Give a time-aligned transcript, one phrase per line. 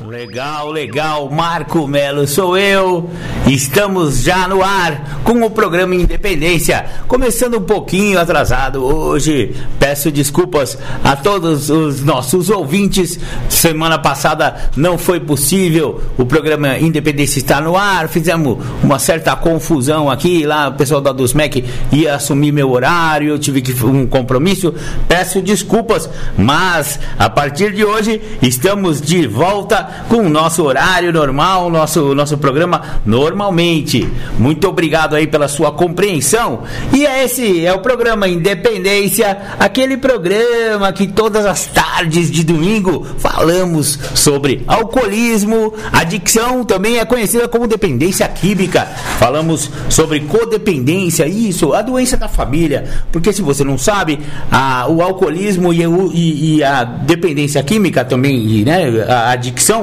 [0.00, 3.08] Legal, legal, Marco Melo, sou eu.
[3.46, 9.54] Estamos já no ar com o programa Independência, começando um pouquinho atrasado hoje.
[9.78, 13.20] Peço desculpas a todos os nossos ouvintes.
[13.48, 16.02] Semana passada não foi possível.
[16.18, 18.08] O programa Independência está no ar.
[18.08, 20.44] Fizemos uma certa confusão aqui.
[20.44, 23.28] Lá o pessoal da Dusmec ia assumir meu horário.
[23.28, 24.74] Eu tive que um compromisso.
[25.06, 31.70] Peço desculpas, mas a partir de hoje estamos de volta com o nosso horário normal,
[31.70, 34.08] nosso, nosso programa normalmente.
[34.38, 36.62] Muito obrigado aí pela sua compreensão.
[36.92, 43.06] E é esse é o programa Independência, aquele programa que todas as tardes de domingo
[43.18, 48.86] falamos sobre alcoolismo, adicção, também é conhecida como dependência química.
[49.18, 52.84] Falamos sobre codependência, isso, a doença da família.
[53.10, 58.46] Porque se você não sabe, a, o alcoolismo e, e, e a dependência química também,
[58.46, 59.73] e, né, a adicção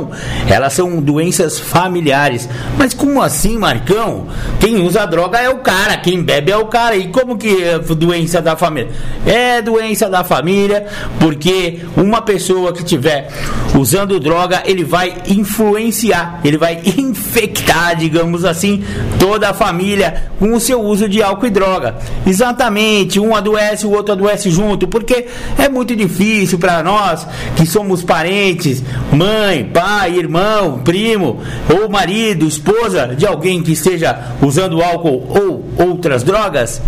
[0.48, 2.48] elas são doenças familiares.
[2.78, 4.28] Mas como assim, Marcão?
[4.60, 6.96] Quem usa droga é o cara, quem bebe é o cara.
[6.96, 8.90] E como que é doença da família?
[9.26, 10.86] É doença da família,
[11.20, 13.30] porque uma pessoa que tiver
[13.78, 18.84] usando droga, ele vai influenciar, ele vai infectar, digamos assim,
[19.20, 21.96] toda a família com o seu uso de álcool e droga.
[22.26, 25.28] Exatamente, um adoece, o outro adoece junto, porque
[25.58, 27.26] é muito difícil para nós
[27.56, 34.36] que somos parentes, mãe, pai, pai, irmão, primo, ou marido, esposa de alguém que esteja
[34.40, 36.80] usando álcool ou outras drogas,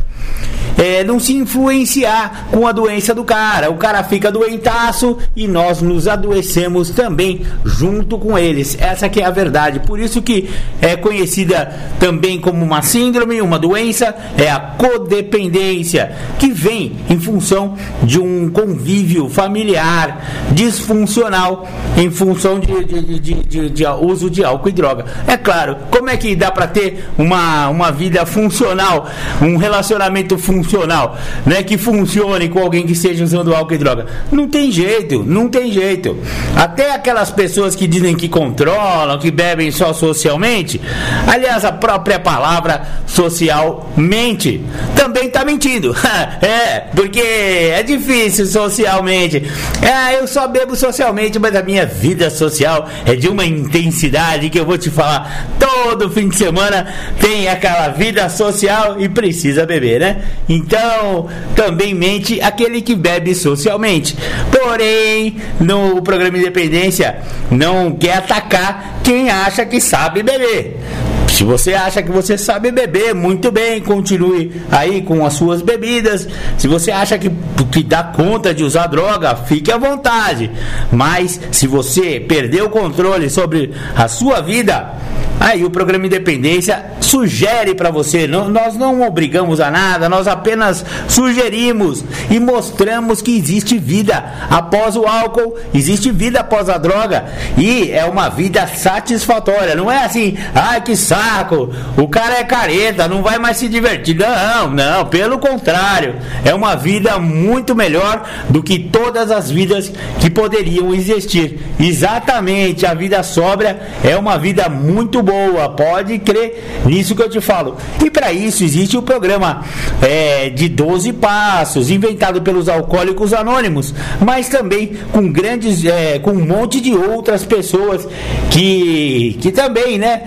[0.78, 3.70] é, não se influenciar com a doença do cara.
[3.70, 8.78] O cara fica doentaço e nós nos adoecemos também junto com eles.
[8.80, 9.80] Essa que é a verdade.
[9.82, 10.50] Por isso que
[10.82, 17.76] é conhecida também como uma síndrome, uma doença, é a codependência, que vem em função
[18.04, 21.68] de um convívio familiar disfuncional
[21.98, 25.06] em função de, de, de, de, de uso de álcool e droga.
[25.28, 29.08] É claro, como é que dá para ter uma, uma vida funcional,
[29.42, 30.63] um relacionamento funcional?
[30.64, 34.06] Funcional, né, que funcione com alguém que esteja usando álcool e droga.
[34.32, 36.18] Não tem jeito, não tem jeito.
[36.56, 40.80] Até aquelas pessoas que dizem que controlam, que bebem só socialmente,
[41.28, 44.64] aliás, a própria palavra socialmente
[44.96, 45.96] também está mentindo.
[46.42, 49.44] é, porque é difícil socialmente.
[49.82, 54.60] É, eu só bebo socialmente, mas a minha vida social é de uma intensidade que
[54.60, 55.48] eu vou te falar.
[55.60, 56.88] Todo fim de semana
[57.20, 60.22] tem aquela vida social e precisa beber, né?
[60.54, 64.16] Então, também mente aquele que bebe socialmente.
[64.52, 67.18] Porém, no programa Independência
[67.50, 70.80] não quer atacar quem acha que sabe beber.
[71.28, 76.28] Se você acha que você sabe beber, muito bem, continue aí com as suas bebidas.
[76.60, 77.32] Se você acha que,
[77.72, 80.52] que dá conta de usar droga, fique à vontade.
[80.92, 84.94] Mas se você perdeu o controle sobre a sua vida,
[85.40, 90.86] Aí o programa Independência sugere para você, não, nós não obrigamos a nada, nós apenas
[91.08, 97.26] sugerimos e mostramos que existe vida após o álcool, existe vida após a droga
[97.58, 99.76] e é uma vida satisfatória.
[99.76, 104.16] Não é assim, ai que saco, o cara é careta, não vai mais se divertir.
[104.16, 106.16] Não, não, pelo contrário,
[106.46, 111.60] é uma vida muito melhor do que todas as vidas que poderiam existir.
[111.80, 117.42] Exatamente, a vida sóbria é uma vida muito boa, pode crer nisso que eu te
[117.42, 117.78] falo.
[118.04, 119.64] E para isso existe o programa
[120.02, 126.46] é, de 12 passos, inventado pelos alcoólicos anônimos, mas também com grandes, é, com um
[126.46, 128.08] monte de outras pessoas
[128.52, 130.22] que, que também, né,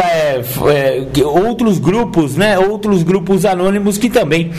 [0.00, 0.42] é,
[1.24, 4.50] outros grupos, né, outros grupos anônimos que também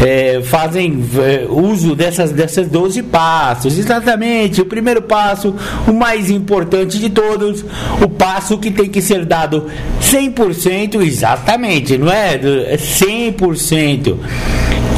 [0.00, 3.78] é, fazem é, uso dessas, dessas 12 passos.
[3.78, 5.54] Exatamente, o primeiro passo,
[5.86, 7.64] o mais importante de todos,
[8.02, 9.70] o passo que tem que ser dado dado
[10.00, 12.38] 100%, exatamente, não é?
[12.38, 14.16] 100%.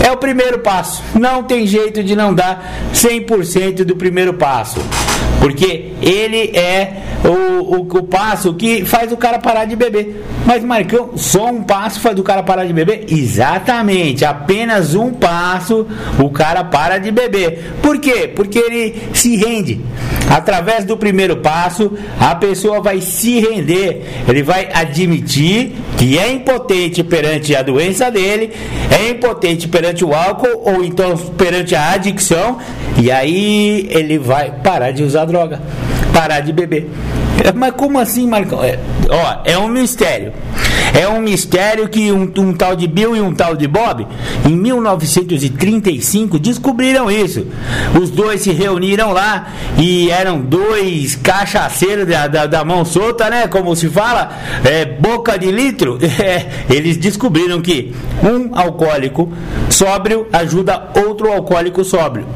[0.04, 1.02] É o primeiro passo.
[1.14, 4.80] Não tem jeito de não dar 100% do primeiro passo.
[5.38, 6.92] Porque ele é
[7.24, 10.22] o, o, o, passo que faz o cara parar de beber.
[10.44, 13.06] Mas, Marcão, só um passo faz o cara parar de beber?
[13.08, 15.86] Exatamente, apenas um passo
[16.18, 17.72] o cara para de beber.
[17.82, 18.30] Por quê?
[18.34, 19.80] Porque ele se rende.
[20.28, 27.02] Através do primeiro passo, a pessoa vai se render, ele vai admitir que é impotente
[27.04, 28.50] perante a doença dele,
[28.90, 32.58] é impotente perante o álcool ou então perante a adicção,
[33.00, 35.60] e aí ele vai parar de usar droga,
[36.12, 36.88] parar de beber.
[37.54, 38.62] Mas como assim, Marcão?
[38.62, 38.78] É,
[39.08, 40.32] ó, é um mistério.
[40.94, 44.06] É um mistério que um, um, tal de Bill e um tal de Bob,
[44.46, 47.46] em 1935, descobriram isso.
[47.98, 49.48] Os dois se reuniram lá
[49.78, 53.46] e eram dois cachaceiros da, da, da mão solta, né?
[53.48, 54.32] Como se fala,
[54.64, 55.98] é, boca de litro.
[56.22, 57.92] É, eles descobriram que
[58.22, 59.32] um alcoólico
[59.68, 62.26] sóbrio ajuda outro alcoólico sóbrio.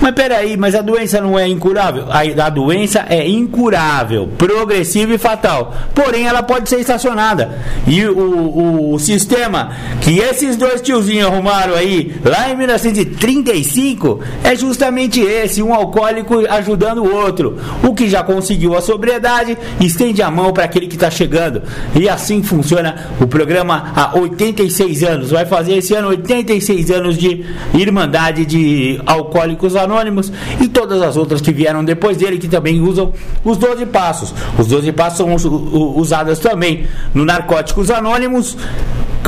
[0.00, 2.06] Mas peraí, mas a doença não é incurável?
[2.08, 5.74] A, a doença é incurável, progressiva e fatal.
[5.94, 7.58] Porém, ela pode ser estacionada.
[7.86, 14.56] E o, o, o sistema que esses dois tiozinhos arrumaram aí, lá em 1935, é
[14.56, 17.58] justamente esse: um alcoólico ajudando o outro.
[17.82, 21.62] O que já conseguiu a sobriedade, estende a mão para aquele que está chegando.
[21.94, 25.30] E assim funciona o programa há 86 anos.
[25.30, 27.44] Vai fazer esse ano 86 anos de
[27.74, 32.80] Irmandade de Alcoólicos Anônimos Anônimos e todas as outras que vieram depois dele, que também
[32.80, 33.12] usam
[33.44, 34.32] os 12 passos.
[34.58, 35.52] Os 12 passos são
[35.96, 38.56] usados também no Narcóticos Anônimos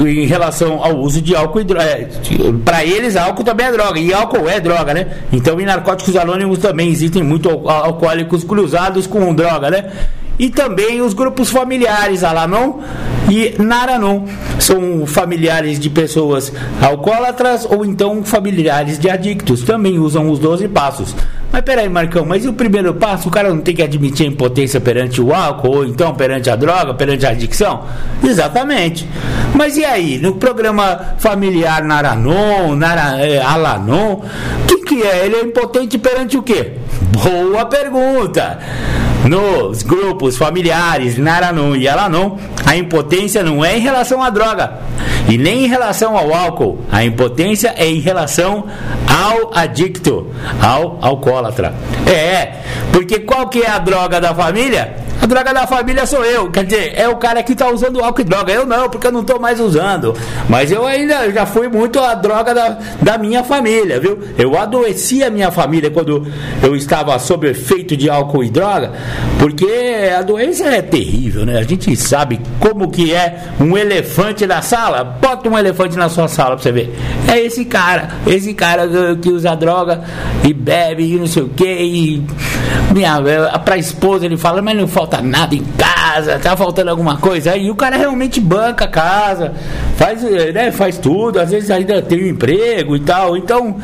[0.00, 1.84] em relação ao uso de álcool e droga.
[1.84, 2.08] É,
[2.64, 5.06] Para eles, álcool também é droga, e álcool é droga, né?
[5.32, 9.90] Então, em narcóticos anônimos também existem muitos alcoólicos cruzados com droga, né?
[10.38, 12.80] E também os grupos familiares, Alanon
[13.30, 14.24] e Naranon.
[14.58, 19.62] São familiares de pessoas alcoólatras ou então familiares de adictos.
[19.62, 21.14] Também usam os 12 passos.
[21.52, 23.28] Mas peraí, Marcão, mas e o primeiro passo?
[23.28, 26.56] O cara não tem que admitir a impotência perante o álcool, ou então perante a
[26.56, 27.84] droga, perante a adicção?
[28.24, 29.06] Exatamente.
[29.54, 35.26] Mas e aí, no programa familiar Naranon, Nara, é, Alanon, o que, que é?
[35.26, 36.72] Ele é impotente perante o quê?
[37.22, 38.58] Boa pergunta!
[39.24, 44.78] Nos grupos familiares Naranon e Alanon, a impotência não é em relação à droga
[45.28, 46.80] e nem em relação ao álcool.
[46.90, 48.64] A impotência é em relação
[49.06, 50.26] ao adicto,
[50.60, 51.74] ao alcoólatra.
[52.06, 52.54] É,
[52.92, 54.96] porque qual que é a droga da família?
[55.32, 56.50] Droga da família sou eu.
[56.50, 58.52] Quer dizer, é o cara que está usando álcool e droga.
[58.52, 60.14] Eu não, porque eu não estou mais usando.
[60.46, 64.18] Mas eu ainda já fui muito a droga da, da minha família, viu?
[64.36, 66.30] Eu adoeci a minha família quando
[66.62, 68.92] eu estava sob efeito de álcool e droga,
[69.38, 69.66] porque
[70.14, 71.58] a doença é terrível, né?
[71.58, 75.02] A gente sabe como que é um elefante na sala.
[75.02, 76.94] Bota um elefante na sua sala pra você ver.
[77.26, 78.86] É esse cara, esse cara
[79.16, 80.02] que usa droga
[80.44, 81.64] e bebe e não sei o que.
[81.64, 82.26] E
[82.92, 83.18] minha,
[83.64, 87.52] pra esposa ele fala, mas não falta nada em casa, tá faltando alguma coisa.
[87.52, 89.52] Aí o cara realmente banca a casa,
[89.96, 93.36] faz, né, faz tudo, às vezes ainda tem um emprego e tal.
[93.36, 93.76] Então,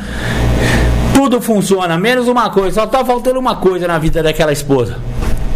[1.13, 4.97] tudo funciona, menos uma coisa, só tá faltando uma coisa na vida daquela esposa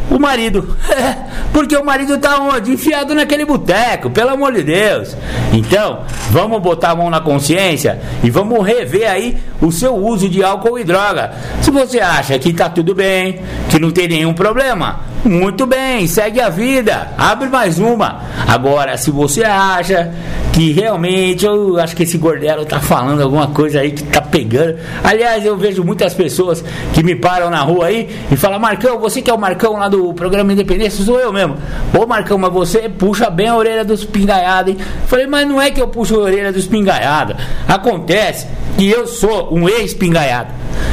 [0.09, 0.75] o marido.
[1.51, 2.71] Porque o marido tá onde?
[2.71, 5.15] Enfiado naquele boteco, pelo amor de Deus.
[5.51, 10.43] Então, vamos botar a mão na consciência e vamos rever aí o seu uso de
[10.43, 11.31] álcool e droga.
[11.61, 13.39] Se você acha que tá tudo bem,
[13.69, 18.21] que não tem nenhum problema, muito bem, segue a vida, abre mais uma.
[18.47, 20.11] Agora, se você acha
[20.51, 24.77] que realmente eu acho que esse gordelo tá falando alguma coisa aí que tá pegando.
[25.03, 26.63] Aliás, eu vejo muitas pessoas
[26.93, 29.87] que me param na rua aí e falam: Marcão, você que é o Marcão lá
[29.87, 31.57] do programa Independência, sou eu mesmo.
[31.97, 34.79] Ô Marcão, mas você puxa bem a orelha dos pingaiados, hein?
[35.07, 37.35] Falei, mas não é que eu puxo a orelha dos pingaiados.
[37.67, 40.51] Acontece que eu sou um ex-pingaiado.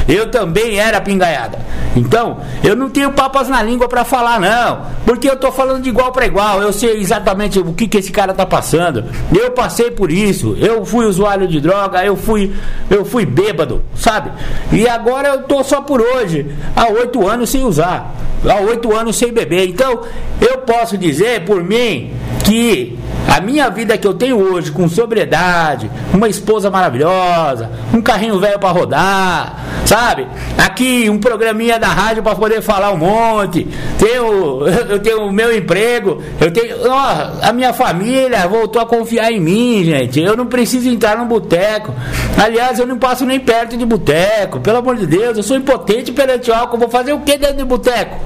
[0.08, 1.58] Eu também era pingaiada.
[1.96, 4.86] Então, eu não tenho papas na língua para falar, não.
[5.04, 6.62] Porque eu tô falando de igual para igual.
[6.62, 9.04] Eu sei exatamente o que, que esse cara tá passando.
[9.36, 10.56] Eu passei por isso.
[10.58, 12.52] Eu fui usuário de droga, eu fui,
[12.90, 14.30] eu fui bêbado, sabe?
[14.72, 16.46] E agora eu tô só por hoje.
[16.76, 18.14] Há oito anos sem usar.
[18.44, 19.68] Há oito anos sem beber.
[19.68, 20.02] Então,
[20.40, 22.12] eu posso dizer por mim
[22.50, 28.40] que a minha vida que eu tenho hoje, com sobriedade, uma esposa maravilhosa, um carrinho
[28.40, 30.26] velho para rodar, sabe?
[30.58, 33.68] Aqui um programinha da rádio para poder falar um monte.
[34.00, 39.30] Tenho, eu tenho o meu emprego, eu tenho, ó, a minha família voltou a confiar
[39.30, 40.18] em mim, gente.
[40.18, 41.94] Eu não preciso entrar no boteco.
[42.36, 44.58] Aliás, eu não passo nem perto de boteco.
[44.58, 46.78] Pelo amor de Deus, eu sou impotente perante o álcool.
[46.78, 48.16] Vou fazer o que dentro do boteco?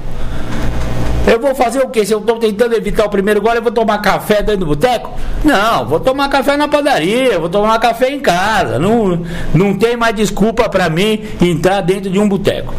[1.27, 2.05] Eu vou fazer o quê?
[2.05, 5.11] Se eu estou tentando evitar o primeiro gole, eu vou tomar café dentro do boteco?
[5.43, 8.77] Não, vou tomar café na padaria, vou tomar café em casa.
[8.77, 9.19] Não,
[9.53, 12.73] não tem mais desculpa para mim entrar dentro de um boteco.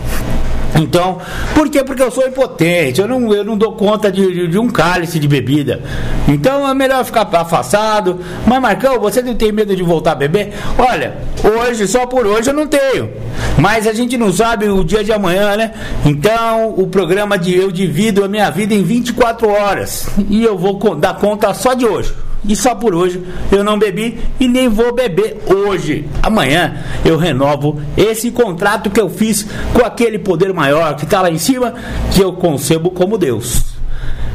[0.75, 1.19] Então,
[1.55, 1.83] por quê?
[1.83, 5.19] Porque eu sou impotente, eu não, eu não dou conta de, de, de, um cálice
[5.19, 5.81] de bebida.
[6.29, 8.21] Então é melhor ficar afastado.
[8.47, 10.53] Mas Marcão, você não tem medo de voltar a beber?
[10.79, 13.11] Olha, hoje, só por hoje eu não tenho.
[13.59, 15.73] Mas a gente não sabe o dia de amanhã, né?
[16.05, 20.09] Então o programa de eu divido a minha vida em 24 horas.
[20.29, 22.26] E eu vou dar conta só de hoje.
[22.49, 26.09] E só por hoje eu não bebi e nem vou beber hoje.
[26.23, 31.31] Amanhã eu renovo esse contrato que eu fiz com aquele poder maior que está lá
[31.31, 31.75] em cima,
[32.13, 33.77] que eu concebo como Deus.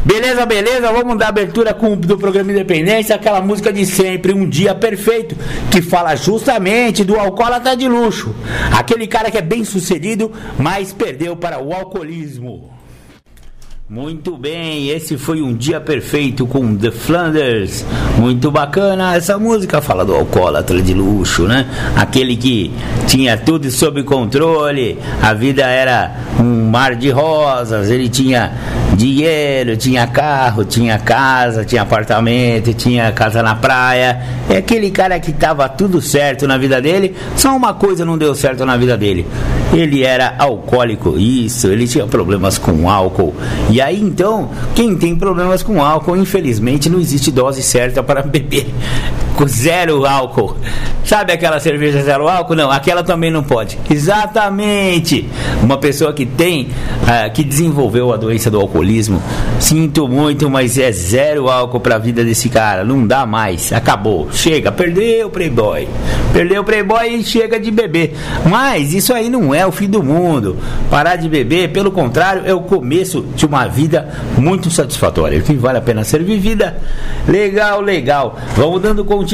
[0.03, 0.91] Beleza, beleza?
[0.91, 5.35] Vamos dar abertura com, do programa Independência, aquela música de sempre, Um Dia Perfeito,
[5.69, 8.33] que fala justamente do alcoólatra de luxo.
[8.75, 12.70] Aquele cara que é bem sucedido, mas perdeu para o alcoolismo.
[13.93, 17.85] Muito bem, esse foi um dia perfeito com The Flanders.
[18.17, 19.17] Muito bacana.
[19.17, 21.67] Essa música fala do alcoólatra de luxo, né?
[21.93, 22.71] Aquele que
[23.05, 28.53] tinha tudo sob controle, a vida era um mar de rosas, ele tinha
[28.95, 34.21] dinheiro, tinha carro, tinha casa, tinha apartamento, tinha casa na praia.
[34.49, 38.33] É aquele cara que tava tudo certo na vida dele, só uma coisa não deu
[38.35, 39.25] certo na vida dele.
[39.73, 43.33] Ele era alcoólico, isso, ele tinha problemas com álcool.
[43.69, 48.67] E aí então, quem tem problemas com álcool, infelizmente não existe dose certa para beber
[49.47, 50.55] zero álcool.
[51.03, 52.55] Sabe aquela cerveja zero álcool?
[52.55, 53.77] Não, aquela também não pode.
[53.89, 55.27] Exatamente.
[55.61, 59.21] Uma pessoa que tem, uh, que desenvolveu a doença do alcoolismo,
[59.59, 62.83] sinto muito, mas é zero álcool para a vida desse cara.
[62.83, 63.73] Não dá mais.
[63.73, 64.29] Acabou.
[64.31, 64.71] Chega.
[64.71, 65.87] Perdeu o Playboy.
[66.31, 68.15] Perdeu o Playboy e chega de beber.
[68.49, 70.57] Mas isso aí não é o fim do mundo.
[70.89, 74.07] Parar de beber, pelo contrário, é o começo de uma vida
[74.37, 76.77] muito satisfatória, que vale a pena ser vivida.
[77.27, 78.37] Legal, legal.
[78.55, 79.30] Vamos dando continuidade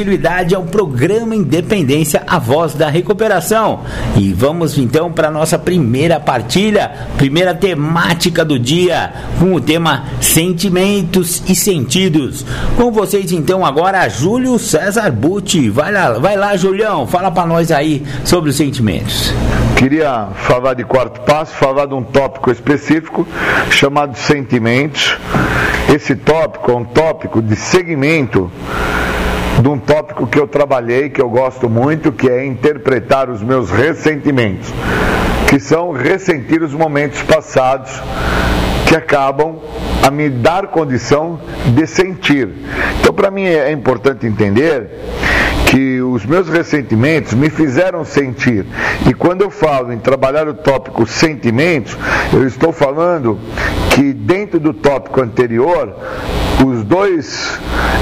[0.54, 3.80] ao programa Independência, a voz da recuperação.
[4.16, 10.04] E vamos então para a nossa primeira partilha, primeira temática do dia, com o tema
[10.20, 12.46] Sentimentos e Sentidos.
[12.76, 15.68] Com vocês então agora, Júlio César Butti.
[15.68, 19.34] Vai lá, vai lá, Julião, fala para nós aí sobre os sentimentos.
[19.76, 23.26] Queria falar de quarto passo, falar de um tópico específico
[23.70, 25.16] chamado sentimentos.
[25.92, 28.50] Esse tópico é um tópico de segmento
[29.60, 33.70] de um tópico que eu trabalhei, que eu gosto muito, que é interpretar os meus
[33.70, 34.72] ressentimentos,
[35.48, 37.90] que são ressentir os momentos passados
[38.86, 39.56] que acabam
[40.02, 41.38] a me dar condição
[41.74, 42.48] de sentir.
[43.00, 44.88] Então, para mim é importante entender
[45.66, 48.64] que os meus ressentimentos me fizeram sentir.
[49.06, 51.96] E quando eu falo em trabalhar o tópico sentimentos,
[52.32, 53.38] eu estou falando
[53.90, 55.94] que dentro do tópico anterior,
[56.64, 57.58] os dois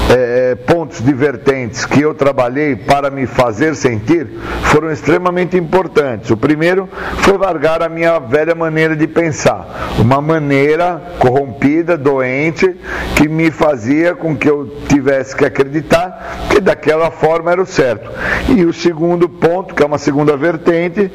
[0.09, 4.27] é, pontos divertentes que eu trabalhei para me fazer sentir
[4.63, 6.31] foram extremamente importantes.
[6.31, 6.89] O primeiro
[7.19, 12.75] foi largar a minha velha maneira de pensar, uma maneira corrompida, doente,
[13.15, 18.09] que me fazia com que eu tivesse que acreditar que daquela forma era o certo.
[18.49, 21.11] E o segundo ponto, que é uma segunda vertente,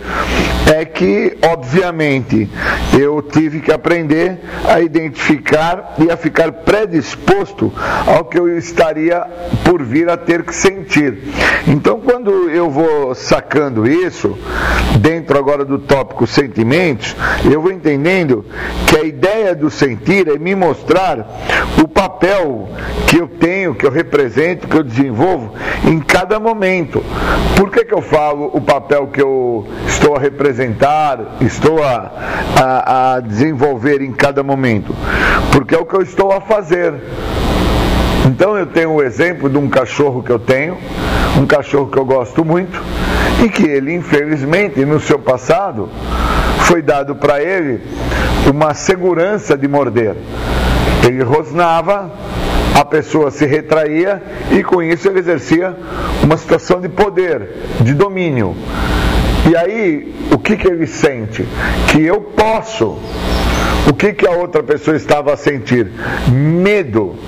[0.72, 2.48] é que, obviamente,
[2.98, 5.21] eu tive que aprender a identificar
[5.98, 7.72] e a ficar predisposto
[8.06, 9.24] ao que eu estaria
[9.64, 11.18] por vir a ter que sentir.
[11.66, 14.38] Então, quando eu vou sacando isso,
[14.98, 17.14] dentro agora do tópico sentimentos,
[17.50, 18.44] eu vou entendendo
[18.88, 21.26] que a ideia do sentir é me mostrar
[21.82, 22.68] o papel
[23.08, 27.02] que eu tenho, que eu represento, que eu desenvolvo em cada momento.
[27.56, 32.10] Por que, que eu falo o papel que eu estou a representar, estou a,
[32.56, 34.94] a, a desenvolver em cada momento?
[35.52, 36.95] Porque é o que eu estou a fazer.
[38.26, 40.78] Então eu tenho o exemplo de um cachorro que eu tenho,
[41.38, 42.81] um cachorro que eu gosto muito,
[43.45, 45.88] e que ele, infelizmente, no seu passado,
[46.61, 47.81] foi dado para ele
[48.50, 50.14] uma segurança de morder.
[51.07, 52.11] Ele rosnava,
[52.78, 55.76] a pessoa se retraía e com isso ele exercia
[56.23, 57.49] uma situação de poder,
[57.81, 58.57] de domínio.
[59.50, 61.47] E aí, o que, que ele sente?
[61.88, 62.99] Que eu posso.
[63.88, 65.90] O que, que a outra pessoa estava a sentir?
[66.28, 67.18] Medo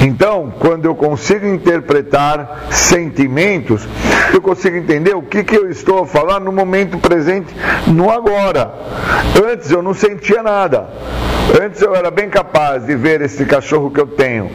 [0.00, 3.86] então, quando eu consigo interpretar sentimentos,
[4.32, 7.52] eu consigo entender o que, que eu estou a falar no momento presente,
[7.88, 8.72] no agora.
[9.50, 10.88] Antes eu não sentia nada.
[11.60, 14.50] Antes eu era bem capaz de ver esse cachorro que eu tenho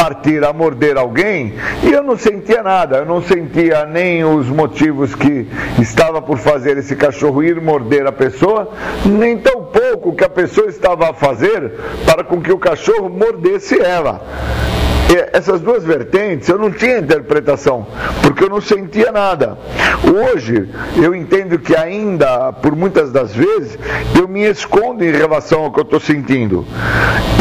[0.00, 1.52] partir a morder alguém
[1.82, 5.46] e eu não sentia nada, eu não sentia nem os motivos que
[5.78, 8.70] estava por fazer esse cachorro ir morder a pessoa,
[9.04, 11.74] nem tão pouco que a pessoa estava a fazer
[12.06, 14.22] para com que o cachorro mordesse ela.
[15.32, 17.86] Essas duas vertentes eu não tinha interpretação,
[18.22, 19.58] porque eu não sentia nada.
[20.04, 23.78] Hoje eu entendo que ainda, por muitas das vezes,
[24.18, 26.64] eu me escondo em relação ao que eu estou sentindo.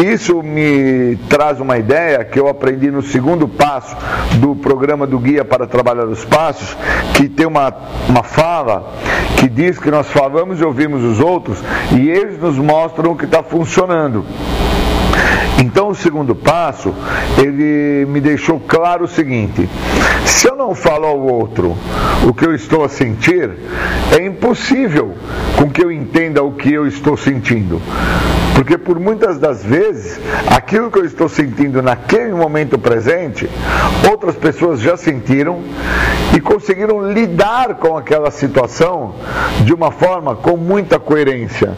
[0.04, 3.96] Isso me traz uma ideia que eu aprendi no segundo passo
[4.40, 6.76] do programa do Guia para Trabalhar os Passos,
[7.16, 7.74] que tem uma,
[8.08, 8.94] uma fala
[9.38, 11.60] que diz que nós falamos e ouvimos os outros
[11.98, 14.26] e eles nos mostram o que está funcionando.
[15.60, 16.94] Então, o segundo passo,
[17.38, 19.70] ele me deixou claro o seguinte:
[20.26, 21.78] se eu não falo ao outro
[22.26, 23.52] o que eu estou a sentir,
[24.18, 25.14] é impossível
[25.58, 27.82] com que eu entenda o que eu estou sentindo.
[28.56, 33.50] Porque por muitas das vezes, aquilo que eu estou sentindo naquele momento presente,
[34.10, 35.62] outras pessoas já sentiram
[36.42, 39.16] conseguiram lidar com aquela situação
[39.64, 41.78] de uma forma com muita coerência.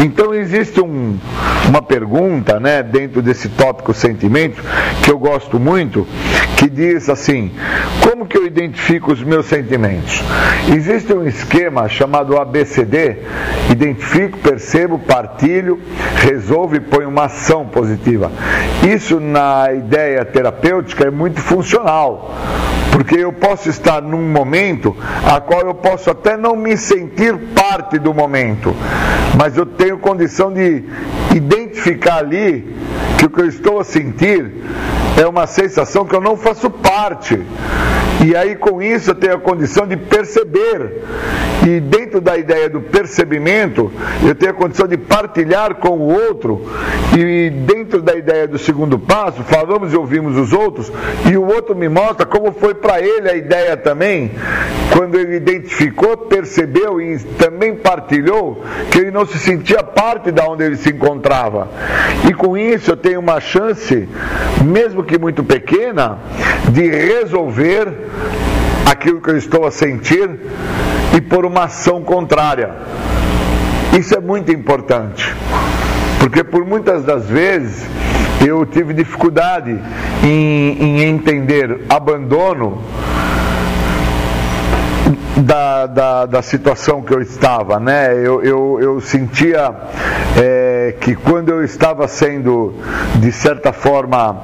[0.00, 1.18] Então existe um,
[1.68, 4.62] uma pergunta, né, dentro desse tópico sentimento
[5.02, 6.06] que eu gosto muito,
[6.56, 7.50] que diz assim:
[8.02, 10.22] como que eu identifico os meus sentimentos?
[10.74, 13.18] Existe um esquema chamado ABCD:
[13.70, 15.80] identifico, percebo, partilho,
[16.16, 18.30] resolvo e ponho uma ação positiva.
[18.86, 22.34] Isso na ideia terapêutica é muito funcional,
[22.90, 27.98] porque eu posso estar num momento a qual eu posso até não me sentir parte
[27.98, 28.74] do momento,
[29.36, 30.84] mas eu tenho condição de
[31.34, 32.74] identificar ali
[33.18, 34.50] que o que eu estou a sentir
[35.16, 37.40] é uma sensação que eu não faço parte.
[38.24, 41.02] E aí com isso eu tenho a condição de perceber.
[41.66, 43.90] E dentro da ideia do percebimento,
[44.24, 46.64] eu tenho a condição de partilhar com o outro.
[47.16, 50.92] E dentro da ideia do segundo passo, falamos e ouvimos os outros,
[51.30, 54.32] e o outro me mostra como foi para ele a ideia também,
[54.92, 60.64] quando ele identificou, percebeu e também partilhou que ele não se sentia parte da onde
[60.64, 61.68] ele se encontrava.
[62.28, 64.08] E com isso eu tenho uma chance,
[64.64, 66.18] mesmo que muito pequena,
[66.70, 67.88] de resolver
[68.90, 70.28] aquilo que eu estou a sentir
[71.16, 72.70] e por uma ação contrária.
[73.98, 75.34] Isso é muito importante,
[76.20, 77.86] porque por muitas das vezes
[78.46, 79.78] eu tive dificuldade
[80.22, 82.82] em, em entender abandono
[85.36, 88.12] da, da, da, situação que eu estava, né?
[88.14, 89.72] Eu, eu, eu sentia
[90.36, 92.74] é, que quando eu estava sendo,
[93.16, 94.42] de certa forma,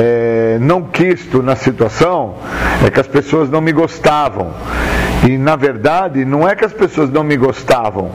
[0.00, 2.34] é, não quisto na situação,
[2.84, 4.52] é que as pessoas não me gostavam.
[5.28, 8.10] E na verdade, não é que as pessoas não me gostavam,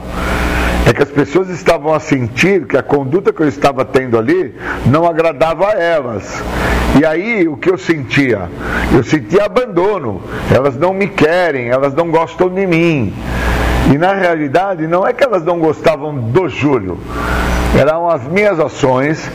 [0.86, 4.54] é que as pessoas estavam a sentir que a conduta que eu estava tendo ali
[4.86, 6.42] não agradava a elas.
[6.98, 8.48] E aí o que eu sentia?
[8.92, 10.22] Eu sentia abandono.
[10.52, 13.14] Elas não me querem, elas não gostam de mim.
[13.92, 16.98] E na realidade não é que elas não gostavam do Júlio,
[17.78, 19.30] eram as minhas ações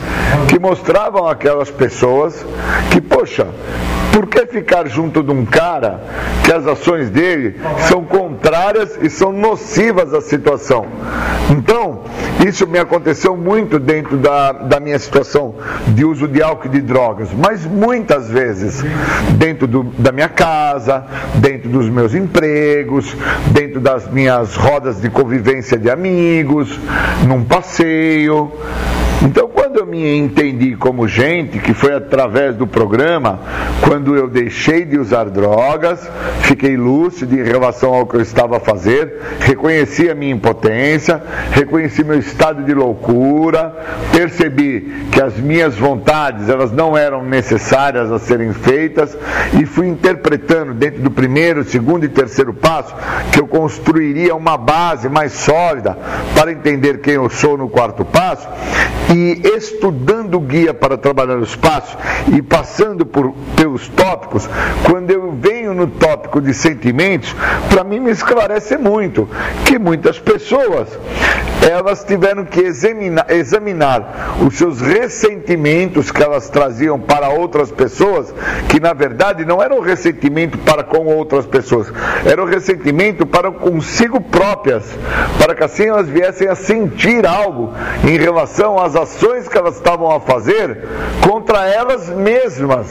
[0.48, 2.44] que mostravam aquelas pessoas
[2.92, 3.46] que, poxa,
[4.12, 6.00] por que ficar junto de um cara
[6.44, 7.56] que as ações dele
[7.88, 10.86] são contrárias e são nocivas à situação?
[11.50, 12.00] Então,
[12.46, 15.54] isso me aconteceu muito dentro da, da minha situação
[15.88, 18.84] de uso de álcool e de drogas, mas muitas vezes
[19.38, 21.04] dentro do, da minha casa,
[21.36, 23.16] dentro dos meus empregos,
[23.52, 26.78] dentro das minhas rodas de convivência de amigos,
[27.26, 28.52] num passeio.
[29.22, 29.48] Então,
[29.96, 33.40] me entendi como gente, que foi através do programa,
[33.80, 36.08] quando eu deixei de usar drogas,
[36.42, 42.04] fiquei lúcido em relação ao que eu estava a fazer, reconheci a minha impotência, reconheci
[42.04, 43.74] meu estado de loucura,
[44.12, 49.16] percebi que as minhas vontades elas não eram necessárias a serem feitas
[49.58, 52.94] e fui interpretando dentro do primeiro, segundo e terceiro passo
[53.32, 55.96] que eu construiria uma base mais sólida
[56.34, 58.46] para entender quem eu sou no quarto passo
[59.14, 59.40] e
[59.86, 61.96] estudando o guia para trabalhar os passos
[62.34, 64.48] e passando por, pelos tópicos,
[64.84, 67.34] quando eu venho no tópico de sentimentos,
[67.68, 69.28] para mim me esclarece muito
[69.64, 70.88] que muitas pessoas
[71.62, 78.32] elas tiveram que examinar, examinar os seus ressentimentos que elas traziam para outras pessoas,
[78.68, 81.92] que na verdade não era o ressentimento para com outras pessoas,
[82.24, 84.84] era o ressentimento para consigo próprias,
[85.38, 87.72] para que assim elas viessem a sentir algo
[88.04, 90.78] em relação às ações que elas estavam a fazer
[91.20, 92.88] contra elas mesmas.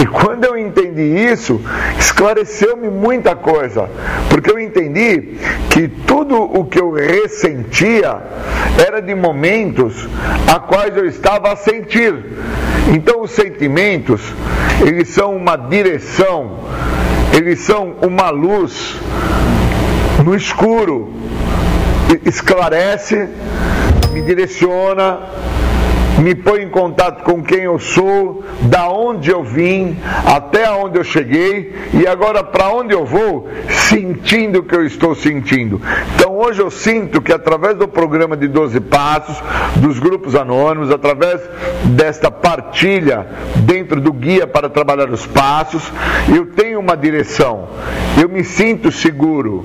[0.00, 1.60] E quando eu entendi isso,
[1.98, 3.88] esclareceu-me muita coisa,
[4.28, 5.38] porque eu entendi
[5.70, 8.20] que tudo o que eu ressentia
[8.84, 10.08] era de momentos
[10.52, 12.14] a quais eu estava a sentir.
[12.92, 14.20] Então os sentimentos,
[14.84, 16.58] eles são uma direção,
[17.32, 18.96] eles são uma luz
[20.24, 21.12] no escuro,
[22.24, 23.28] esclarece,
[24.12, 25.20] me direciona
[26.18, 29.96] me põe em contato com quem eu sou, da onde eu vim,
[30.26, 35.14] até onde eu cheguei e agora para onde eu vou, sentindo o que eu estou
[35.14, 35.80] sentindo.
[36.14, 39.36] Então hoje eu sinto que através do programa de 12 passos,
[39.76, 41.40] dos grupos anônimos, através
[41.84, 45.90] desta partilha dentro do guia para trabalhar os passos,
[46.34, 47.68] eu tenho uma direção.
[48.20, 49.64] Eu me sinto seguro.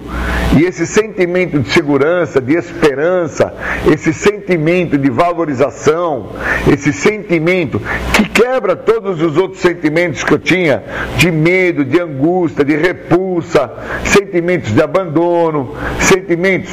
[0.58, 3.54] E esse sentimento de segurança, de esperança,
[3.92, 6.30] esse sentimento de valorização,
[6.72, 7.82] esse sentimento
[8.14, 10.84] que quebra todos os outros sentimentos que eu tinha
[11.18, 13.72] de medo, de angústia, de repulsa,
[14.04, 16.72] sentimentos de abandono, sentimentos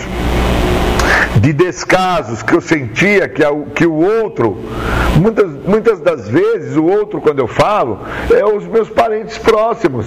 [1.44, 3.42] de descasos que eu sentia que,
[3.74, 4.56] que o outro,
[5.20, 7.98] muitas, muitas das vezes, o outro, quando eu falo,
[8.34, 10.06] é os meus parentes próximos,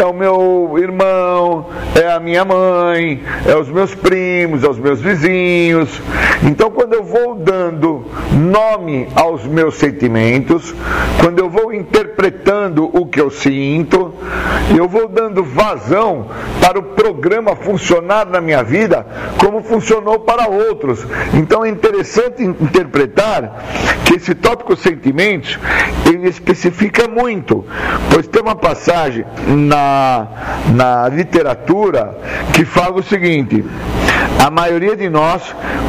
[0.00, 4.98] é o meu irmão, é a minha mãe, é os meus primos, é os meus
[4.98, 6.00] vizinhos.
[6.42, 10.74] Então, quando eu vou dando nome aos meus sentimentos,
[11.20, 14.14] quando eu vou interpretando o que eu sinto,
[14.74, 16.28] eu vou dando vazão
[16.62, 19.06] para o programa funcionar na minha vida
[19.38, 21.04] como funcionou para outros outros.
[21.34, 23.64] Então é interessante interpretar
[24.04, 25.58] que esse tópico sentimentos
[26.06, 27.64] ele especifica muito,
[28.12, 30.28] pois tem uma passagem na,
[30.74, 32.16] na literatura
[32.54, 33.64] que fala o seguinte:
[34.44, 35.42] a maioria de nós,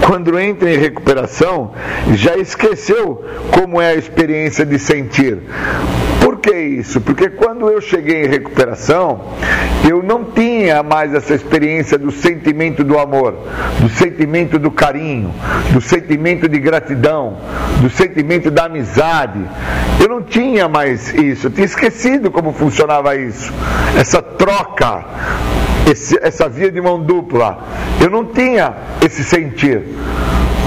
[0.06, 1.72] quando entra em recuperação,
[2.14, 5.40] já esqueceu como é a experiência de sentir.
[6.42, 7.02] Que isso?
[7.02, 9.34] Porque quando eu cheguei em recuperação,
[9.88, 13.36] eu não tinha mais essa experiência do sentimento do amor,
[13.80, 15.34] do sentimento do carinho,
[15.74, 17.38] do sentimento de gratidão,
[17.82, 19.40] do sentimento da amizade.
[20.02, 23.54] Eu não tinha mais isso, eu tinha esquecido como funcionava isso,
[23.98, 25.06] essa troca
[25.92, 27.60] esse, essa via de mão dupla.
[28.02, 28.74] Eu não tinha
[29.04, 29.84] esse sentir.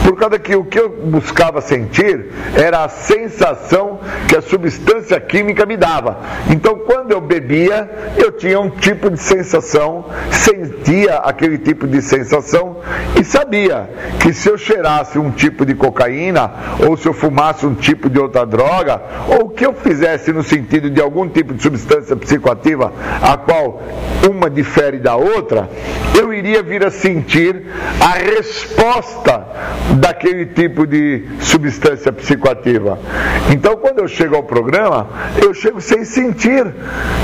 [0.04, 5.64] Por causa que o que eu buscava sentir era a sensação que a substância química
[5.64, 6.18] me dava.
[6.50, 12.78] Então, quando eu bebia, eu tinha um tipo de sensação, sentia aquele tipo de sensação
[13.18, 13.88] e sabia
[14.20, 16.50] que se eu cheirasse um tipo de cocaína,
[16.86, 20.42] ou se eu fumasse um tipo de outra droga, ou o que eu fizesse no
[20.42, 23.80] sentido de algum tipo de substância psicoativa, a qual
[24.28, 25.68] uma difere da outra,
[26.18, 27.66] eu iria vir a sentir
[28.00, 29.46] a resposta
[29.92, 32.98] daquele tipo de substância psicoativa.
[33.50, 35.08] Então, quando eu chego ao programa,
[35.42, 36.66] eu chego sem sentir,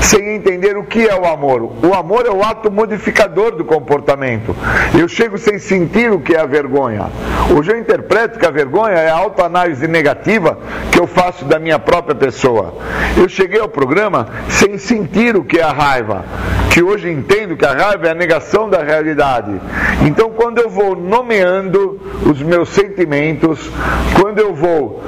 [0.01, 1.71] sem entender o que é o amor.
[1.83, 4.55] O amor é o ato modificador do comportamento.
[4.99, 7.07] Eu chego sem sentir o que é a vergonha.
[7.55, 10.57] Hoje eu interpreto que a vergonha é a autoanálise negativa
[10.91, 12.75] que eu faço da minha própria pessoa.
[13.17, 16.23] Eu cheguei ao programa sem sentir o que é a raiva,
[16.71, 19.59] que hoje entendo que a raiva é a negação da realidade.
[20.05, 23.71] Então, quando eu vou nomeando os meus meus sentimentos,
[24.19, 25.01] quando eu vou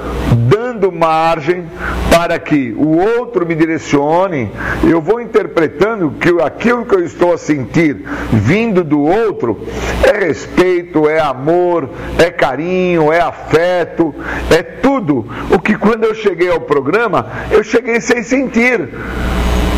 [0.47, 1.65] dando margem
[2.09, 4.49] para que o outro me direcione,
[4.89, 9.67] eu vou interpretando que aquilo que eu estou a sentir vindo do outro
[10.01, 14.15] é respeito, é amor, é carinho, é afeto,
[14.49, 18.87] é tudo o que quando eu cheguei ao programa, eu cheguei sem sentir.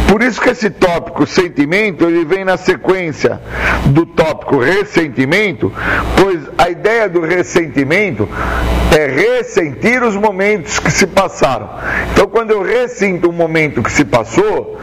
[0.08, 3.42] Por isso que esse tópico sentimento ele vem na sequência
[3.88, 5.72] do tópico ressentimento,
[6.18, 8.30] pois a ideia do ressentimento
[8.96, 11.70] é ressentir os momentos que se passaram.
[12.12, 14.80] Então, quando eu ressinto um momento que se passou,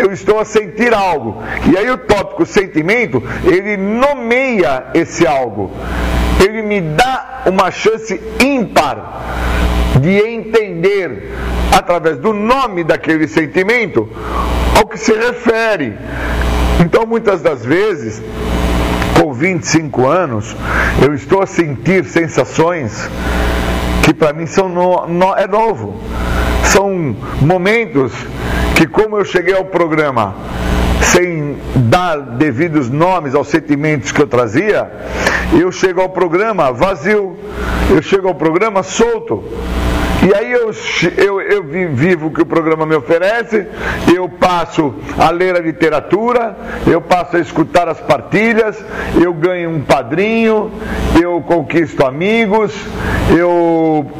[0.00, 1.42] eu estou a sentir algo.
[1.70, 5.70] E aí o tópico sentimento, ele nomeia esse algo.
[6.42, 9.20] Ele me dá uma chance ímpar
[10.00, 10.39] de entender
[11.76, 14.08] através do nome daquele sentimento
[14.78, 15.94] ao que se refere.
[16.80, 18.22] Então, muitas das vezes,
[19.20, 20.56] com 25 anos,
[21.02, 23.08] eu estou a sentir sensações
[24.02, 26.00] que para mim são no, no, é novo.
[26.64, 28.12] São momentos
[28.76, 30.34] que, como eu cheguei ao programa
[31.02, 34.90] sem dar devidos nomes aos sentimentos que eu trazia,
[35.58, 37.36] eu chego ao programa vazio,
[37.90, 39.44] eu chego ao programa solto.
[40.22, 40.70] E aí eu,
[41.16, 43.66] eu, eu vivo o que o programa me oferece,
[44.14, 46.54] eu passo a ler a literatura,
[46.86, 48.76] eu passo a escutar as partilhas,
[49.18, 50.70] eu ganho um padrinho,
[51.20, 52.74] eu conquisto amigos,
[53.34, 54.10] eu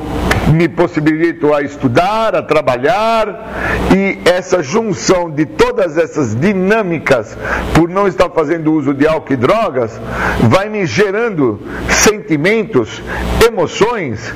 [0.53, 7.37] me possibilito a estudar, a trabalhar, e essa junção de todas essas dinâmicas,
[7.75, 10.01] por não estar fazendo uso de álcool e drogas,
[10.43, 13.03] vai me gerando sentimentos,
[13.47, 14.35] emoções,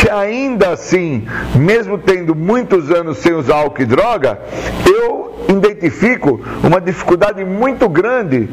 [0.00, 4.38] que ainda assim, mesmo tendo muitos anos sem usar álcool e droga,
[4.86, 8.48] eu identifico uma dificuldade muito grande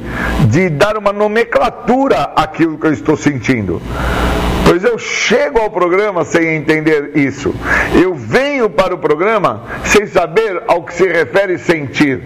[0.49, 3.81] de dar uma nomenclatura àquilo que eu estou sentindo.
[4.65, 7.53] Pois eu chego ao programa sem entender isso.
[8.01, 12.21] Eu venho para o programa sem saber ao que se refere sentir.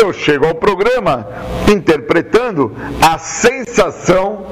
[0.00, 1.26] Eu chego ao programa
[1.72, 4.46] interpretando a sensação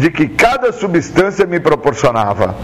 [0.00, 2.54] de que cada substância me proporcionava.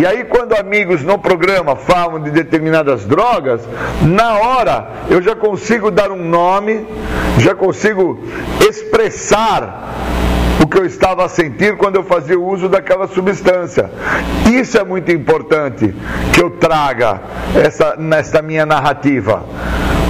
[0.00, 3.60] E aí, quando amigos no programa falam de determinadas drogas,
[4.02, 6.84] na hora eu já consigo dar um nome,
[7.38, 8.18] já consigo
[8.68, 9.84] expressar
[10.62, 13.90] o que eu estava a sentir quando eu fazia uso daquela substância.
[14.52, 15.94] Isso é muito importante
[16.32, 17.20] que eu traga
[17.54, 19.44] essa, nesta minha narrativa.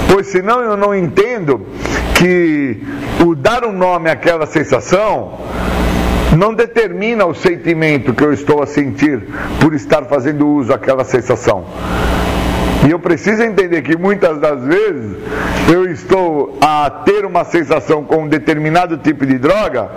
[0.09, 1.65] Pois senão eu não entendo
[2.17, 2.81] que
[3.25, 5.39] o dar um nome àquela sensação
[6.37, 9.21] não determina o sentimento que eu estou a sentir
[9.59, 11.65] por estar fazendo uso daquela sensação.
[12.85, 15.17] E eu preciso entender que muitas das vezes
[15.73, 19.89] eu estou a ter uma sensação com um determinado tipo de droga,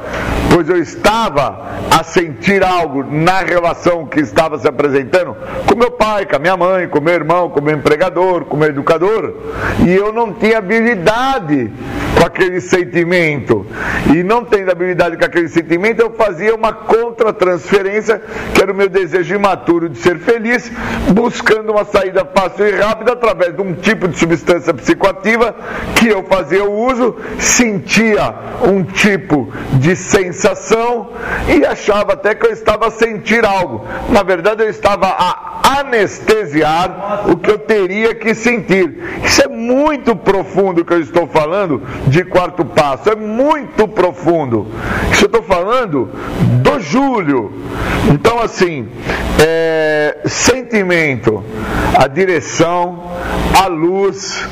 [0.51, 6.25] pois eu estava a sentir algo na relação que estava se apresentando com meu pai,
[6.25, 9.35] com a minha mãe, com meu irmão, com meu empregador, com meu educador,
[9.87, 11.71] e eu não tinha habilidade
[12.19, 13.67] com aquele sentimento.
[14.15, 18.21] E não tendo habilidade com aquele sentimento, eu fazia uma contra-transferência,
[18.55, 20.71] que era o meu desejo imaturo de ser feliz,
[21.13, 25.55] buscando uma saída fácil e rápida através de um tipo de substância psicoativa
[25.97, 31.11] que eu fazia o uso, sentia um tipo de sensação
[31.49, 33.85] e achava até que eu estava a sentir algo.
[34.11, 39.21] Na verdade, eu estava a anestesiar o que eu teria que sentir.
[39.23, 44.67] Isso é muito profundo que eu estou falando de quarto passo, é muito profundo.
[45.13, 46.11] Isso eu estou falando
[46.63, 47.53] do Júlio.
[48.11, 48.89] Então, assim,
[49.39, 51.45] é, sentimento,
[51.95, 53.11] a direção,
[53.63, 54.49] a luz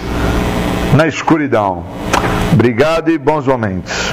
[0.95, 1.85] na escuridão.
[2.53, 4.13] Obrigado e bons momentos.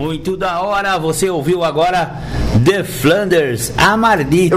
[0.00, 2.10] Muito da hora, você ouviu agora
[2.64, 4.56] The Flanders, a Mardita.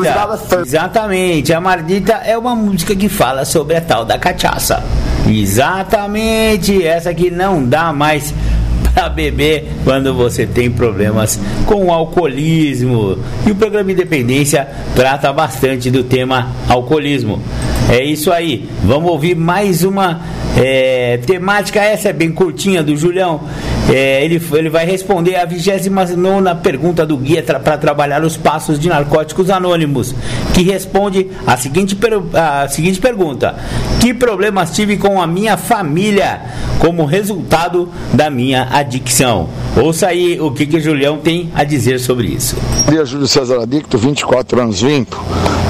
[0.61, 4.81] Exatamente, a Mardita é uma música que fala sobre a tal da cachaça.
[5.27, 8.33] Exatamente, essa que não dá mais
[8.95, 13.17] para beber quando você tem problemas com o alcoolismo.
[13.45, 17.41] E o programa Independência trata bastante do tema alcoolismo.
[17.89, 20.21] É isso aí, vamos ouvir mais uma
[20.55, 23.41] é, temática, essa é bem curtinha do Julião.
[23.89, 26.15] É, ele, ele vai responder a 29
[26.61, 30.15] pergunta do guia tra para trabalhar os passos de narcóticos anônimos,
[30.53, 31.97] que responde a seguinte,
[32.33, 33.55] a seguinte pergunta:
[33.99, 36.41] Que problemas tive com a minha família
[36.79, 39.49] como resultado da minha adicção?
[39.75, 42.55] Ouça aí o que, que o Julião tem a dizer sobre isso.
[42.89, 45.23] Dia Júlio César Adicto, 24 anos limpo,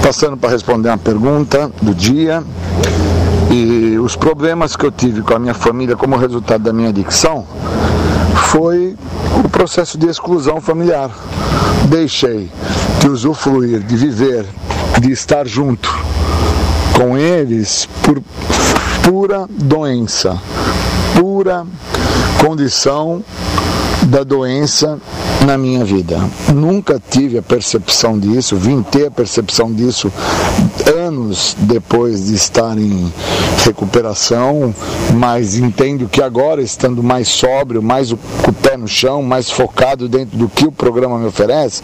[0.04, 2.44] passando para responder uma pergunta do dia.
[3.52, 7.46] E os problemas que eu tive com a minha família como resultado da minha adicção
[8.36, 8.96] foi
[9.44, 11.10] o processo de exclusão familiar.
[11.90, 12.50] Deixei
[13.00, 14.46] de usufruir, de viver,
[15.02, 15.90] de estar junto
[16.96, 18.22] com eles por
[19.04, 20.40] pura doença,
[21.16, 21.66] pura
[22.46, 23.24] condição
[24.08, 25.00] da doença
[25.46, 26.20] na minha vida.
[26.54, 30.12] Nunca tive a percepção disso, vim ter a percepção disso
[30.90, 33.12] anos depois de estar em
[33.64, 34.74] recuperação,
[35.14, 39.50] mas entendo que agora, estando mais sóbrio, mais o, com o pé no chão, mais
[39.50, 41.82] focado dentro do que o programa me oferece,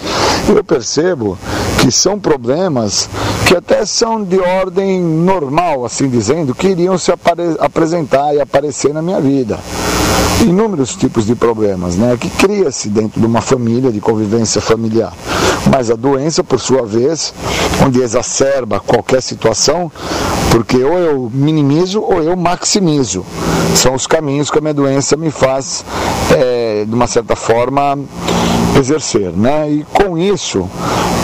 [0.48, 1.38] eu percebo
[1.80, 3.10] que são problemas
[3.50, 7.12] que até são de ordem normal, assim dizendo, que iriam se
[7.60, 9.58] apresentar e aparecer na minha vida
[10.42, 15.12] inúmeros tipos de problemas, né, que cria-se dentro de uma família, de convivência familiar.
[15.70, 17.34] Mas a doença, por sua vez,
[17.84, 19.92] onde exacerba qualquer situação,
[20.52, 23.26] porque ou eu minimizo ou eu maximizo.
[23.76, 25.84] São os caminhos que a minha doença me faz,
[26.32, 27.98] é, de uma certa forma,
[28.80, 29.70] exercer, né?
[29.70, 30.70] E com isso,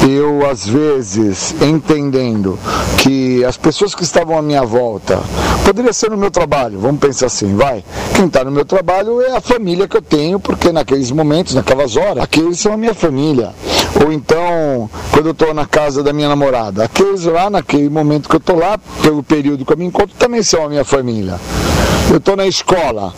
[0.07, 2.59] eu às vezes entendendo
[2.97, 5.19] que as pessoas que estavam à minha volta,
[5.63, 7.83] poderia ser no meu trabalho, vamos pensar assim, vai.
[8.15, 11.95] Quem está no meu trabalho é a família que eu tenho, porque naqueles momentos, naquelas
[11.95, 13.53] horas, aqueles são a minha família.
[14.03, 18.35] Ou então, quando eu estou na casa da minha namorada, aqueles lá, naquele momento que
[18.35, 21.39] eu estou lá, pelo período que eu me encontro, também são a minha família.
[22.11, 23.13] Eu estou na escola,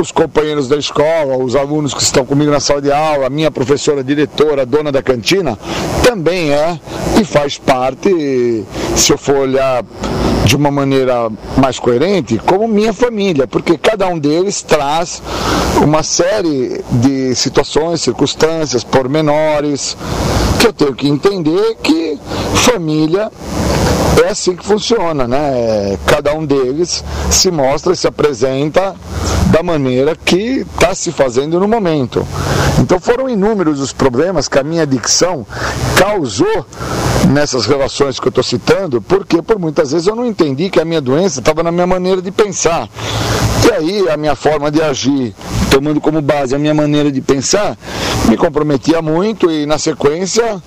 [0.00, 3.50] os companheiros da escola, os alunos que estão comigo na sala de aula, a minha
[3.50, 3.71] professora,
[4.02, 5.58] diretora, dona da cantina,
[6.02, 6.78] também é
[7.20, 8.64] e faz parte,
[8.96, 9.84] se eu for olhar
[10.44, 15.22] de uma maneira mais coerente, como minha família, porque cada um deles traz
[15.82, 19.96] uma série de situações, circunstâncias, pormenores,
[20.60, 22.01] que eu tenho que entender que
[22.54, 23.30] família
[24.24, 25.98] é assim que funciona, né?
[26.06, 28.94] Cada um deles se mostra se apresenta
[29.50, 32.26] da maneira que está se fazendo no momento.
[32.78, 35.46] Então foram inúmeros os problemas que a minha adicção
[35.96, 36.66] causou
[37.28, 40.84] nessas relações que eu estou citando, porque por muitas vezes eu não entendi que a
[40.84, 42.88] minha doença estava na minha maneira de pensar.
[43.64, 45.34] E aí a minha forma de agir,
[45.70, 47.76] tomando como base a minha maneira de pensar,
[48.28, 50.60] me comprometia muito e na sequência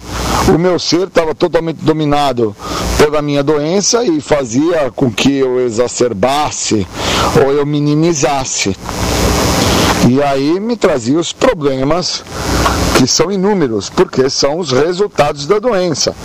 [0.47, 2.56] o meu ser estava totalmente dominado
[2.98, 6.88] pela minha doença e fazia com que eu exacerbasse
[7.43, 8.76] ou eu minimizasse.
[10.10, 12.24] E aí me trazia os problemas
[12.98, 16.15] que são inúmeros, porque são os resultados da doença.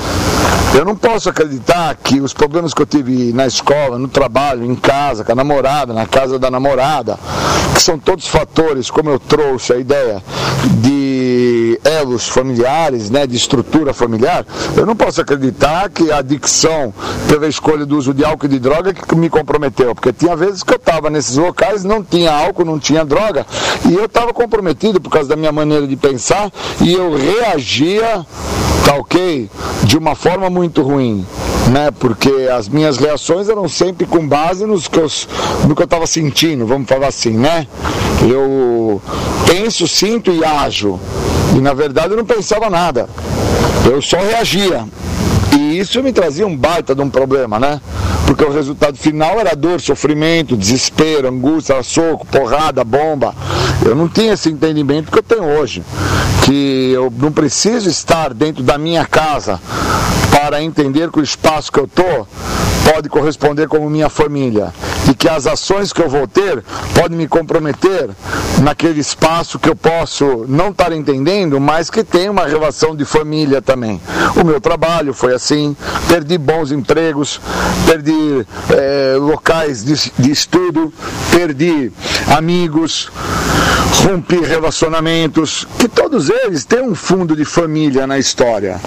[0.72, 4.76] Eu não posso acreditar que os problemas que eu tive na escola, no trabalho, em
[4.76, 7.18] casa, com a namorada, na casa da namorada,
[7.74, 10.22] que são todos fatores, como eu trouxe a ideia
[10.80, 10.99] de
[11.84, 14.44] elos familiares, né, de estrutura familiar,
[14.76, 16.92] eu não posso acreditar que a adicção
[17.28, 20.62] pela escolha do uso de álcool e de droga que me comprometeu, porque tinha vezes
[20.62, 23.46] que eu estava nesses locais, não tinha álcool, não tinha droga,
[23.88, 28.24] e eu estava comprometido por causa da minha maneira de pensar e eu reagia,
[28.90, 29.48] tá ok?
[29.84, 31.24] De uma forma muito ruim.
[31.70, 35.06] Né, porque as minhas reações eram sempre com base nos que eu,
[35.68, 37.68] no que eu estava sentindo, vamos falar assim, né?
[38.28, 39.00] Eu
[39.46, 40.98] penso, sinto e ajo.
[41.54, 43.08] E na verdade eu não pensava nada.
[43.88, 44.84] Eu só reagia.
[45.52, 47.80] E isso me trazia um baita de um problema, né?
[48.26, 53.34] Porque o resultado final era dor, sofrimento, desespero, angústia, soco, porrada, bomba.
[53.84, 55.82] Eu não tinha esse entendimento que eu tenho hoje.
[56.44, 59.60] Que eu não preciso estar dentro da minha casa
[60.30, 62.26] para entender que o espaço que eu estou
[62.92, 64.72] pode corresponder como minha família
[65.08, 66.62] e que as ações que eu vou ter
[66.94, 68.10] podem me comprometer
[68.62, 73.62] naquele espaço que eu posso não estar entendendo, mas que tem uma relação de família
[73.62, 74.00] também.
[74.40, 75.39] O meu trabalho foi assim,
[76.08, 77.40] perdi bons empregos,
[77.86, 80.92] perdi é, locais de, de estudo,
[81.30, 81.90] perdi
[82.36, 83.10] amigos,
[84.04, 88.80] rompi relacionamentos, que todos eles têm um fundo de família na história.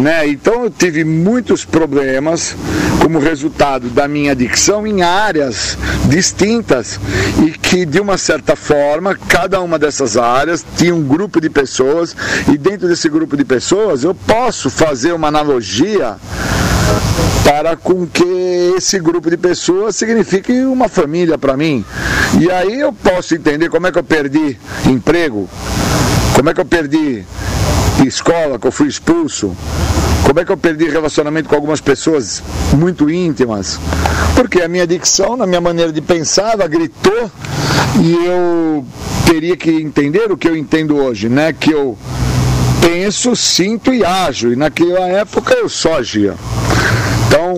[0.00, 0.28] Né?
[0.28, 2.56] Então eu tive muitos problemas
[3.02, 7.00] como resultado da minha adicção em áreas distintas
[7.44, 12.14] e que de uma certa forma cada uma dessas áreas tinha um grupo de pessoas
[12.52, 16.16] e dentro desse grupo de pessoas eu posso fazer uma analogia
[17.44, 21.84] para com que esse grupo de pessoas signifique uma família para mim.
[22.40, 25.48] E aí eu posso entender como é que eu perdi emprego,
[26.34, 27.24] como é que eu perdi
[28.06, 29.56] escola, que eu fui expulso,
[30.24, 32.42] como é que eu perdi relacionamento com algumas pessoas
[32.76, 33.80] muito íntimas?
[34.36, 37.30] Porque a minha adicção, na minha maneira de pensar, ela gritou
[38.00, 38.84] e eu
[39.24, 41.52] teria que entender o que eu entendo hoje, né?
[41.52, 41.96] Que eu
[42.80, 44.52] penso, sinto e ajo.
[44.52, 46.34] E naquela época eu só agia.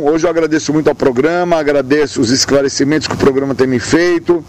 [0.03, 4.43] Hoje eu agradeço muito ao programa, agradeço os esclarecimentos que o programa tem me feito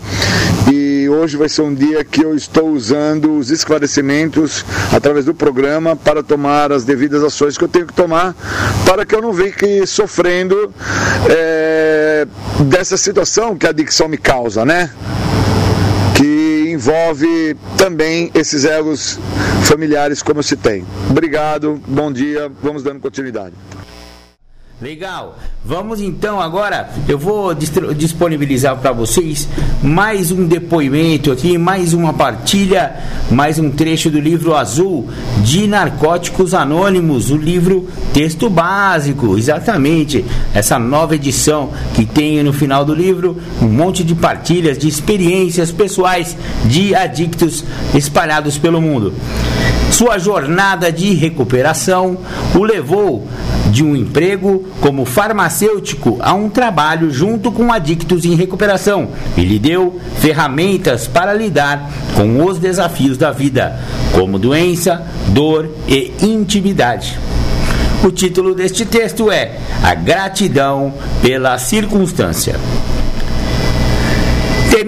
[0.71, 5.93] e hoje vai ser um dia que eu estou usando os esclarecimentos através do programa
[5.93, 8.33] para tomar as devidas ações que eu tenho que tomar
[8.85, 10.73] para que eu não fique sofrendo
[11.29, 12.25] é,
[12.61, 14.89] dessa situação que a adicção me causa, né?
[16.15, 19.19] Que envolve também esses egos
[19.63, 20.85] familiares como se tem.
[21.09, 23.53] Obrigado, bom dia, vamos dando continuidade.
[24.81, 25.37] Legal.
[25.63, 29.47] Vamos então agora, eu vou disponibilizar para vocês
[29.83, 32.95] mais um depoimento aqui, mais uma partilha,
[33.29, 35.07] mais um trecho do livro Azul
[35.43, 40.25] de Narcóticos Anônimos, o livro texto básico, exatamente.
[40.51, 45.71] Essa nova edição que tem no final do livro um monte de partilhas de experiências
[45.71, 47.63] pessoais de adictos
[47.93, 49.13] espalhados pelo mundo.
[49.91, 52.17] Sua jornada de recuperação
[52.55, 53.27] o levou
[53.69, 59.59] de um emprego como farmacêutico a um trabalho junto com adictos em recuperação e lhe
[59.59, 63.79] deu ferramentas para lidar com os desafios da vida,
[64.13, 67.19] como doença, dor e intimidade.
[68.03, 72.55] O título deste texto é A Gratidão pela Circunstância.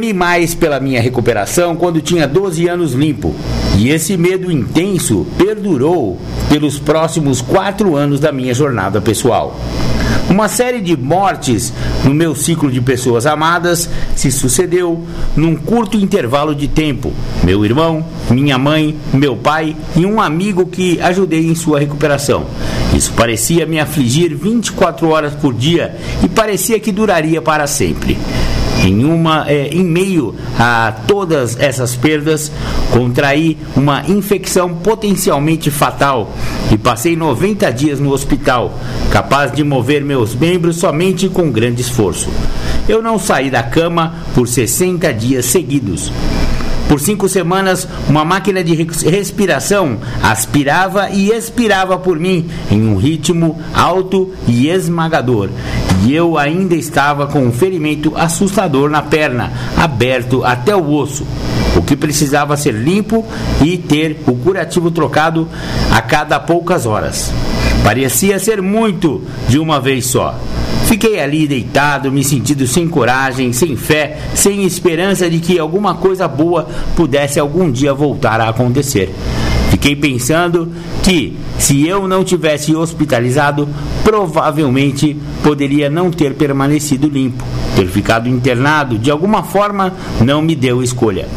[0.04, 3.34] Temi mais pela minha recuperação quando tinha 12 anos limpo,
[3.78, 9.58] e esse medo intenso perdurou pelos próximos quatro anos da minha jornada pessoal.
[10.30, 11.72] Uma série de mortes
[12.04, 15.06] no meu ciclo de pessoas amadas se sucedeu
[15.38, 17.14] num curto intervalo de tempo.
[17.41, 22.45] Meu irmão, minha mãe, meu pai e um amigo que ajudei em sua recuperação.
[22.93, 28.18] Isso parecia me afligir 24 horas por dia e parecia que duraria para sempre.
[28.84, 32.51] Em, uma, é, em meio a todas essas perdas,
[32.91, 36.34] contraí uma infecção potencialmente fatal
[36.71, 38.77] e passei 90 dias no hospital,
[39.09, 42.29] capaz de mover meus membros somente com grande esforço.
[42.88, 46.11] Eu não saí da cama por 60 dias seguidos.
[46.88, 53.59] Por cinco semanas, uma máquina de respiração aspirava e expirava por mim em um ritmo
[53.73, 55.49] alto e esmagador.
[56.05, 61.25] E eu ainda estava com um ferimento assustador na perna, aberto até o osso
[61.75, 63.25] o que precisava ser limpo
[63.61, 65.47] e ter o curativo trocado
[65.91, 67.31] a cada poucas horas.
[67.84, 70.39] Parecia ser muito de uma vez só.
[70.94, 76.28] Fiquei ali deitado, me sentindo sem coragem, sem fé, sem esperança de que alguma coisa
[76.28, 79.12] boa pudesse algum dia voltar a acontecer.
[79.72, 80.72] Fiquei pensando
[81.02, 83.68] que, se eu não tivesse hospitalizado,
[84.04, 87.44] provavelmente poderia não ter permanecido limpo.
[87.76, 91.28] Ter ficado internado, de alguma forma, não me deu escolha.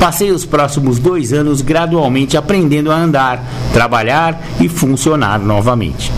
[0.00, 3.40] Passei os próximos dois anos gradualmente aprendendo a andar,
[3.72, 6.10] trabalhar e funcionar novamente.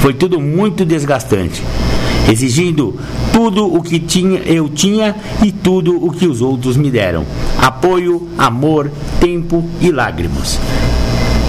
[0.00, 1.60] Foi tudo muito desgastante
[2.28, 2.98] exigindo
[3.32, 7.24] tudo o que tinha, eu tinha e tudo o que os outros me deram:
[7.58, 8.90] apoio, amor,
[9.20, 10.58] tempo e lágrimas.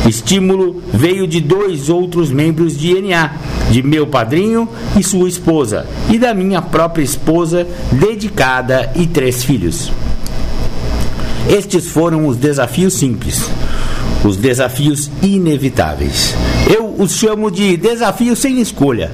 [0.07, 3.33] Estímulo veio de dois outros membros de NA,
[3.69, 4.67] de meu padrinho
[4.97, 9.91] e sua esposa, e da minha própria esposa, dedicada e três filhos.
[11.47, 13.49] Estes foram os desafios simples,
[14.23, 16.33] os desafios inevitáveis.
[16.67, 19.11] Eu os chamo de desafios sem escolha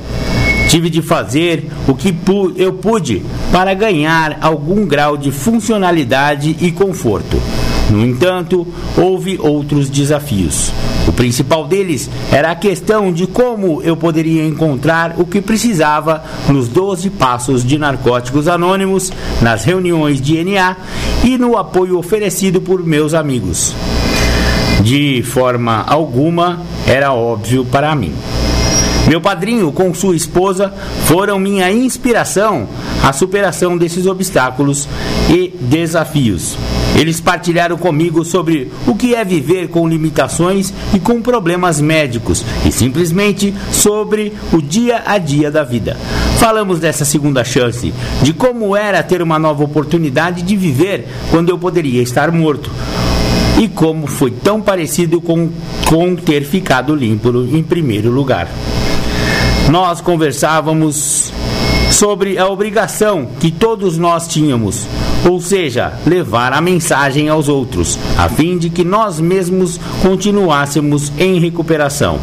[0.68, 2.14] Tive de fazer o que
[2.58, 7.42] eu pude para ganhar algum grau de funcionalidade e conforto.
[7.90, 10.74] No entanto, houve outros desafios.
[11.08, 16.68] O principal deles era a questão de como eu poderia encontrar o que precisava nos
[16.68, 19.12] 12 passos de narcóticos anônimos,
[19.42, 20.76] nas reuniões de NA
[21.24, 23.74] e no apoio oferecido por meus amigos.
[24.82, 28.14] De forma alguma, era óbvio para mim.
[29.08, 30.74] Meu padrinho, com sua esposa,
[31.06, 32.68] foram minha inspiração
[33.02, 34.86] à superação desses obstáculos
[35.30, 36.58] e desafios.
[36.94, 42.72] Eles partilharam comigo sobre o que é viver com limitações e com problemas médicos e
[42.72, 45.96] simplesmente sobre o dia a dia da vida.
[46.38, 51.58] Falamos dessa segunda chance, de como era ter uma nova oportunidade de viver quando eu
[51.58, 52.70] poderia estar morto
[53.58, 55.50] e como foi tão parecido com,
[55.86, 58.50] com ter ficado limpo em primeiro lugar
[59.70, 61.32] nós conversávamos
[61.92, 64.88] sobre a obrigação que todos nós tínhamos,
[65.30, 71.40] ou seja, levar a mensagem aos outros, a fim de que nós mesmos continuássemos em
[71.40, 72.20] recuperação.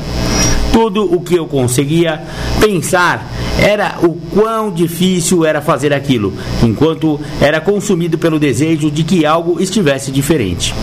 [0.72, 2.22] Tudo o que eu conseguia
[2.60, 3.30] pensar
[3.60, 6.32] era o quão difícil era fazer aquilo,
[6.62, 10.74] enquanto era consumido pelo desejo de que algo estivesse diferente.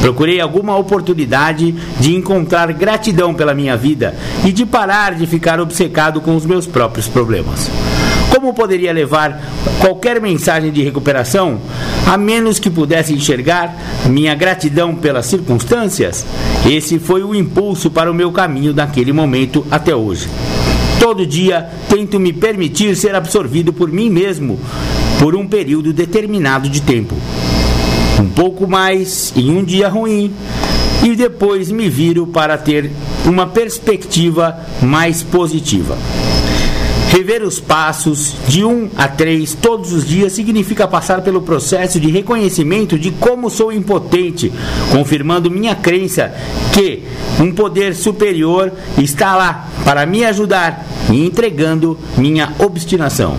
[0.00, 6.20] Procurei alguma oportunidade de encontrar gratidão pela minha vida e de parar de ficar obcecado
[6.20, 7.70] com os meus próprios problemas.
[8.30, 9.40] Como poderia levar
[9.80, 11.60] qualquer mensagem de recuperação
[12.06, 13.76] a menos que pudesse enxergar
[14.06, 16.24] minha gratidão pelas circunstâncias?
[16.66, 20.28] Esse foi o impulso para o meu caminho naquele momento até hoje.
[20.98, 24.58] Todo dia tento me permitir ser absorvido por mim mesmo
[25.18, 27.16] por um período determinado de tempo
[28.20, 30.32] um pouco mais em um dia ruim
[31.02, 32.90] e depois me viro para ter
[33.24, 35.96] uma perspectiva mais positiva.
[37.10, 42.08] Rever os passos de um a três todos os dias significa passar pelo processo de
[42.08, 44.52] reconhecimento de como sou impotente,
[44.92, 46.32] confirmando minha crença
[46.72, 47.02] que
[47.40, 53.36] um poder superior está lá para me ajudar e entregando minha obstinação.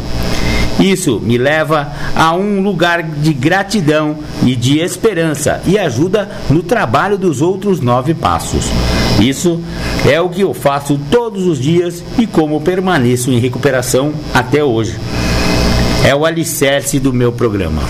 [0.82, 7.20] Isso me leva a um lugar de gratidão e de esperança e ajuda no trabalho
[7.20, 8.66] dos outros nove passos.
[9.20, 9.62] Isso
[10.10, 14.98] é o que eu faço todos os dias e como permaneço em recuperação até hoje.
[16.04, 17.84] É o alicerce do meu programa.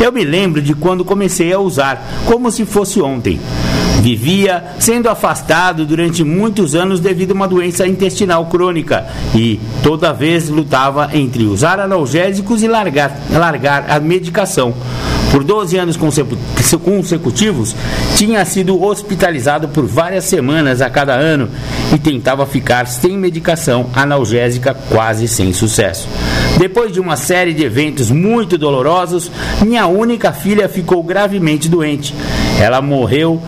[0.00, 3.38] Eu me lembro de quando comecei a usar, como se fosse ontem.
[4.00, 10.48] Vivia sendo afastado durante muitos anos devido a uma doença intestinal crônica e toda vez
[10.48, 14.74] lutava entre usar analgésicos e largar, largar a medicação.
[15.30, 17.74] Por 12 anos consecutivos,
[18.16, 21.48] tinha sido hospitalizado por várias semanas a cada ano
[21.92, 26.08] e tentava ficar sem medicação analgésica quase sem sucesso.
[26.58, 29.30] Depois de uma série de eventos muito dolorosos,
[29.60, 32.14] minha única filha ficou gravemente doente.
[32.58, 33.42] Ela morreu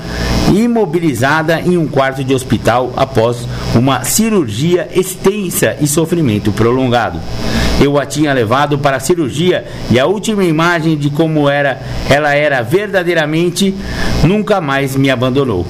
[0.55, 7.21] imobilizada em um quarto de hospital após uma cirurgia extensa e sofrimento prolongado.
[7.81, 11.81] Eu a tinha levado para a cirurgia e a última imagem de como era,
[12.11, 13.75] ela era verdadeiramente,
[14.25, 15.67] nunca mais me abandonou.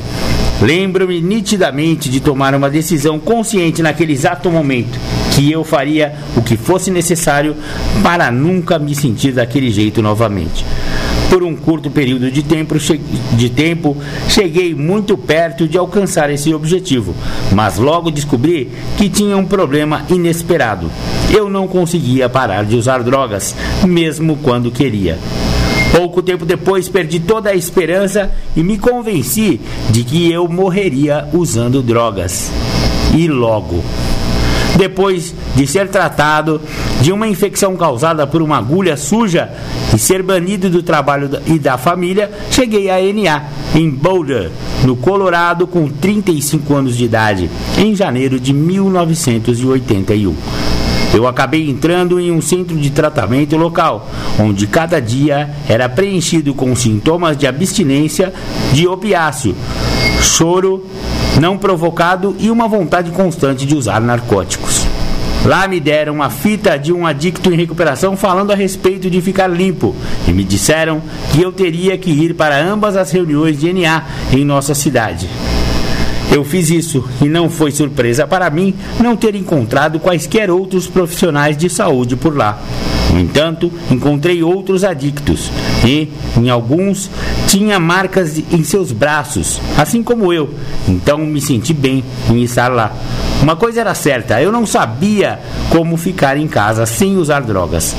[0.60, 4.98] Lembro-me nitidamente de tomar uma decisão consciente naquele exato momento
[5.32, 7.54] que eu faria o que fosse necessário
[8.02, 10.64] para nunca me sentir daquele jeito novamente.
[11.30, 13.96] Por um curto período de tempo, de tempo,
[14.28, 17.14] cheguei muito perto de alcançar esse objetivo,
[17.52, 20.90] mas logo descobri que tinha um problema inesperado.
[21.30, 23.54] Eu não conseguia parar de usar drogas,
[23.84, 25.18] mesmo quando queria.
[25.92, 29.60] Pouco tempo depois, perdi toda a esperança e me convenci
[29.90, 32.50] de que eu morreria usando drogas.
[33.14, 33.82] E logo
[34.78, 36.60] depois de ser tratado
[37.02, 39.50] de uma infecção causada por uma agulha suja
[39.92, 43.42] e ser banido do trabalho e da família, cheguei a NA,
[43.74, 44.52] em Boulder,
[44.84, 50.36] no Colorado, com 35 anos de idade, em janeiro de 1981.
[51.12, 54.08] Eu acabei entrando em um centro de tratamento local,
[54.38, 58.32] onde cada dia era preenchido com sintomas de abstinência
[58.72, 59.56] de opiáceo,
[60.22, 60.84] choro
[61.40, 64.86] não provocado e uma vontade constante de usar narcóticos.
[65.44, 69.46] Lá me deram uma fita de um adicto em recuperação falando a respeito de ficar
[69.46, 69.94] limpo
[70.26, 71.00] e me disseram
[71.32, 75.28] que eu teria que ir para ambas as reuniões de NA em nossa cidade.
[76.30, 81.56] Eu fiz isso e não foi surpresa para mim não ter encontrado quaisquer outros profissionais
[81.56, 82.60] de saúde por lá.
[83.12, 85.50] No entanto, encontrei outros adictos
[85.84, 87.10] e, em alguns,
[87.46, 90.50] tinha marcas em seus braços, assim como eu.
[90.86, 92.92] Então me senti bem em estar lá.
[93.42, 95.38] Uma coisa era certa, eu não sabia
[95.70, 97.94] como ficar em casa sem usar drogas.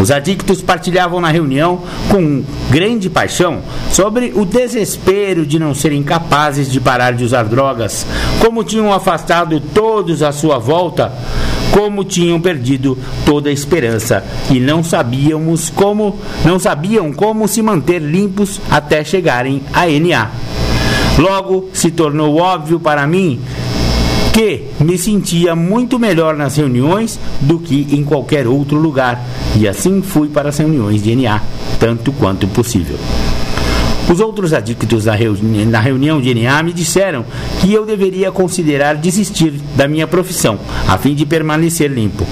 [0.00, 3.60] Os adictos partilhavam na reunião com grande paixão
[3.92, 8.06] sobre o desespero de não serem capazes de parar de usar drogas,
[8.40, 11.12] como tinham afastado todos à sua volta,
[11.72, 18.00] como tinham perdido toda a esperança e não sabíamos como, não sabiam como se manter
[18.00, 20.30] limpos até chegarem a NA.
[21.18, 23.40] Logo se tornou óbvio para mim
[24.32, 29.20] que me sentia muito melhor nas reuniões do que em qualquer outro lugar,
[29.56, 31.42] e assim fui para as reuniões de NA,
[31.78, 32.96] tanto quanto possível.
[34.10, 37.24] Os outros adictos na, reuni na reunião de NA me disseram
[37.60, 40.58] que eu deveria considerar desistir da minha profissão,
[40.88, 42.26] a fim de permanecer limpo.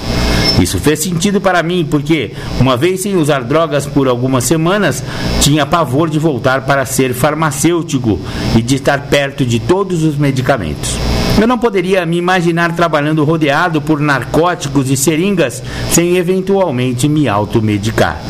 [0.59, 5.01] Isso fez sentido para mim, porque, uma vez sem usar drogas por algumas semanas,
[5.39, 8.19] tinha pavor de voltar para ser farmacêutico
[8.57, 10.97] e de estar perto de todos os medicamentos.
[11.39, 18.21] Eu não poderia me imaginar trabalhando rodeado por narcóticos e seringas sem eventualmente me automedicar.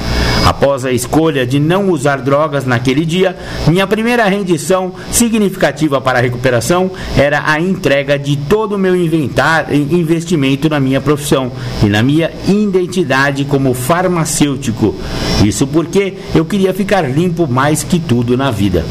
[0.45, 3.35] Após a escolha de não usar drogas naquele dia,
[3.67, 9.73] minha primeira rendição significativa para a recuperação era a entrega de todo o meu inventar,
[9.73, 11.51] investimento na minha profissão
[11.83, 14.95] e na minha identidade como farmacêutico.
[15.43, 18.85] Isso porque eu queria ficar limpo mais que tudo na vida.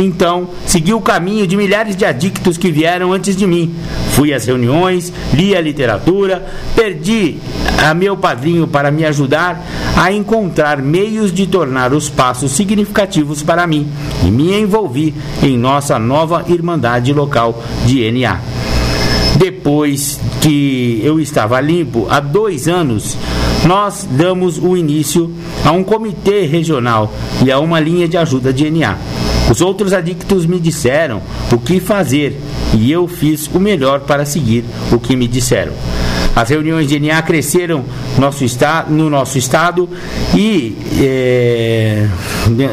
[0.00, 3.74] Então, segui o caminho de milhares de adictos que vieram antes de mim.
[4.12, 7.38] Fui às reuniões, li a literatura, perdi
[7.84, 9.64] a meu padrinho para me ajudar
[9.96, 13.88] a encontrar meios de tornar os passos significativos para mim
[14.24, 18.40] e me envolvi em nossa nova Irmandade local de NA.
[19.36, 23.16] Depois que eu estava limpo, há dois anos,
[23.66, 25.32] nós damos o início
[25.64, 27.12] a um comitê regional
[27.44, 28.96] e a uma linha de ajuda de NA.
[29.50, 31.22] Os outros adictos me disseram
[31.52, 32.38] o que fazer
[32.74, 35.72] e eu fiz o melhor para seguir o que me disseram.
[36.36, 37.84] As reuniões de NA cresceram
[38.18, 38.44] nosso
[38.88, 39.88] no nosso estado
[40.34, 40.76] e.
[41.00, 42.06] É,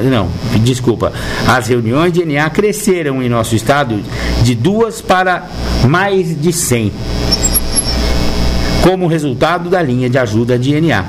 [0.10, 0.30] não,
[0.62, 1.12] desculpa.
[1.48, 4.00] As reuniões de NA cresceram em nosso estado
[4.44, 5.48] de duas para
[5.88, 6.92] mais de 100
[8.84, 11.04] como resultado da linha de ajuda de NA.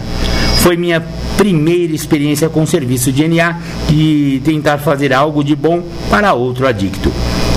[0.61, 1.05] Foi minha
[1.37, 3.59] primeira experiência com o serviço de NA
[3.91, 7.13] e tentar fazer algo de bom para outro adicto.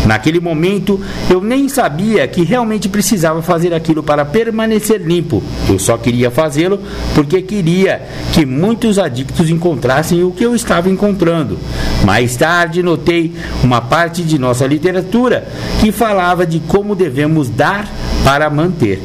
[0.06, 1.00] Naquele momento,
[1.30, 5.44] eu nem sabia que realmente precisava fazer aquilo para permanecer limpo.
[5.68, 6.80] Eu só queria fazê-lo
[7.14, 8.02] porque queria
[8.34, 11.60] que muitos adictos encontrassem o que eu estava encontrando.
[12.06, 15.48] Mais tarde, notei uma parte de nossa literatura
[15.80, 17.88] que falava de como devemos dar
[18.24, 19.02] para manter.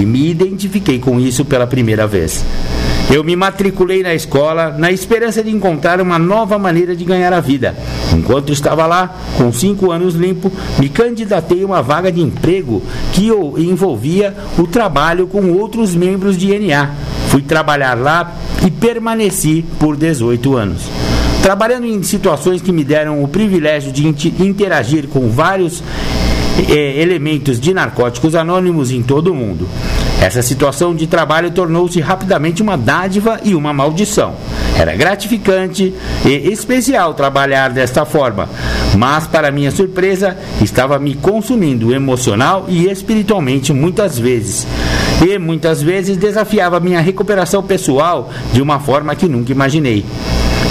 [0.00, 2.44] E me identifiquei com isso pela primeira vez.
[3.10, 7.40] Eu me matriculei na escola na esperança de encontrar uma nova maneira de ganhar a
[7.40, 7.76] vida.
[8.12, 12.82] Enquanto estava lá, com cinco anos limpo, me candidatei a uma vaga de emprego
[13.12, 13.28] que
[13.58, 16.90] envolvia o trabalho com outros membros de NA.
[17.28, 18.32] Fui trabalhar lá
[18.66, 20.82] e permaneci por 18 anos
[21.44, 25.82] trabalhando em situações que me deram o privilégio de interagir com vários
[26.70, 29.68] eh, elementos de narcóticos anônimos em todo o mundo.
[30.20, 34.34] Essa situação de trabalho tornou-se rapidamente uma dádiva e uma maldição.
[34.76, 35.94] Era gratificante
[36.24, 38.48] e especial trabalhar desta forma,
[38.96, 44.66] mas, para minha surpresa, estava me consumindo emocional e espiritualmente muitas vezes.
[45.24, 50.04] E muitas vezes desafiava minha recuperação pessoal de uma forma que nunca imaginei.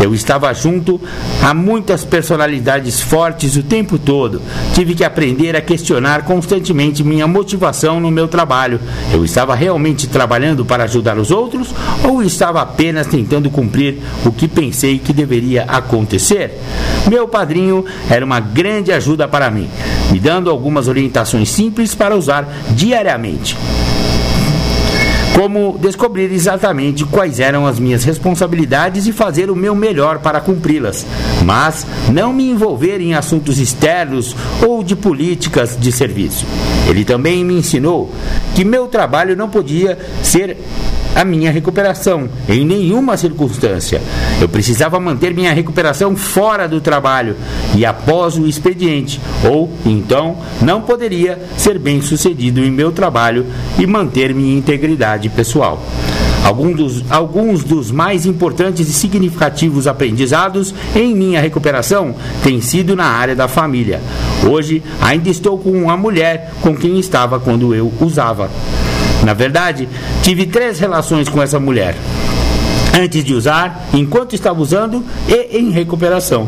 [0.04, 1.00] Eu estava junto
[1.42, 4.42] a muitas personalidades fortes o tempo todo.
[4.74, 8.82] Tive que aprender a questionar constantemente minha motivação no meu trabalho.
[9.14, 11.74] Eu estava realmente trabalhando para ajudar os outros
[12.04, 16.60] ou estava apenas tentando cumprir o que pensei que deveria acontecer?
[17.10, 19.70] Meu padrinho era uma grande ajuda para mim,
[20.12, 23.56] me dando algumas orientações simples para usar diariamente
[25.36, 31.06] como descobrir exatamente quais eram as minhas responsabilidades e fazer o meu melhor para cumpri-las,
[31.44, 36.46] mas não me envolver em assuntos externos ou de políticas de serviço.
[36.94, 38.14] Ele também me ensinou
[38.54, 40.58] que meu trabalho não podia ser
[41.16, 44.00] a minha recuperação, em nenhuma circunstância.
[44.40, 47.36] Eu precisava manter minha recuperação fora do trabalho
[47.76, 53.48] e após o expediente, ou então não poderia ser bem sucedido em meu trabalho
[53.80, 55.84] e manter minha integridade pessoal.
[56.44, 62.14] Alguns dos, alguns dos mais importantes e significativos aprendizados em minha recuperação
[62.44, 64.02] têm sido na área da família.
[64.50, 68.50] Hoje ainda estou com uma mulher com quem estava quando eu usava.
[69.24, 69.88] Na verdade,
[70.22, 71.96] tive três relações com essa mulher.
[72.94, 76.48] Antes de usar, enquanto estava usando e em recuperação.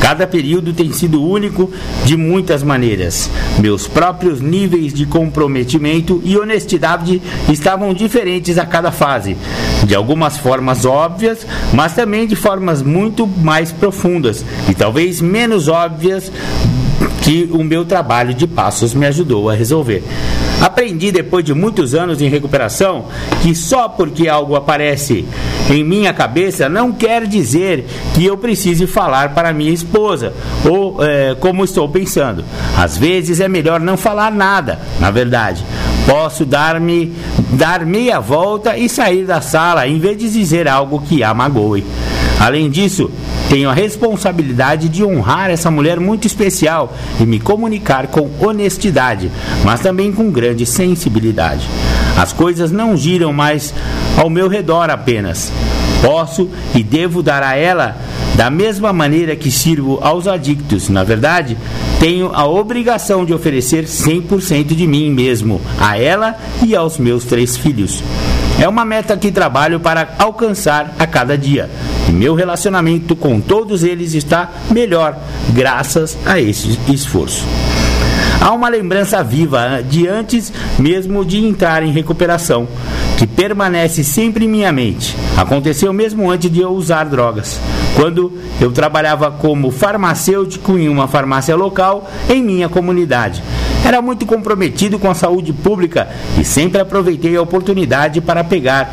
[0.00, 1.72] Cada período tem sido único
[2.04, 3.30] de muitas maneiras.
[3.58, 9.36] Meus próprios níveis de comprometimento e honestidade estavam diferentes a cada fase,
[9.84, 16.30] de algumas formas óbvias, mas também de formas muito mais profundas e talvez menos óbvias
[17.26, 20.00] que o meu trabalho de passos me ajudou a resolver.
[20.62, 23.06] Aprendi depois de muitos anos em recuperação
[23.42, 25.26] que só porque algo aparece
[25.68, 30.32] em minha cabeça não quer dizer que eu precise falar para minha esposa
[30.64, 32.44] ou é, como estou pensando.
[32.78, 35.64] Às vezes é melhor não falar nada, na verdade.
[36.06, 37.12] Posso dar-me
[37.50, 41.84] dar meia volta e sair da sala em vez de dizer algo que a magoe.
[42.38, 43.10] Além disso,
[43.48, 49.30] tenho a responsabilidade de honrar essa mulher muito especial e me comunicar com honestidade,
[49.64, 51.66] mas também com grande sensibilidade.
[52.16, 53.74] As coisas não giram mais
[54.16, 55.52] ao meu redor apenas.
[56.02, 57.96] Posso e devo dar a ela
[58.36, 60.90] da mesma maneira que sirvo aos adictos.
[60.90, 61.56] Na verdade,
[61.98, 67.56] tenho a obrigação de oferecer 100% de mim mesmo a ela e aos meus três
[67.56, 68.02] filhos.
[68.58, 71.68] É uma meta que trabalho para alcançar a cada dia.
[72.08, 75.16] E meu relacionamento com todos eles está melhor
[75.52, 77.44] graças a esse esforço.
[78.40, 82.68] Há uma lembrança viva de antes mesmo de entrar em recuperação,
[83.16, 85.16] que permanece sempre em minha mente.
[85.36, 87.60] Aconteceu mesmo antes de eu usar drogas,
[87.94, 93.42] quando eu trabalhava como farmacêutico em uma farmácia local em minha comunidade.
[93.84, 96.08] Era muito comprometido com a saúde pública
[96.38, 98.92] e sempre aproveitei a oportunidade para pegar,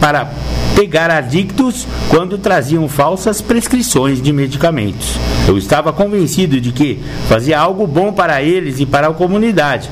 [0.00, 0.30] para
[0.74, 5.18] pegar adictos quando traziam falsas prescrições de medicamentos.
[5.46, 9.88] Eu estava convencido de que fazia algo bom para eles e para a comunidade.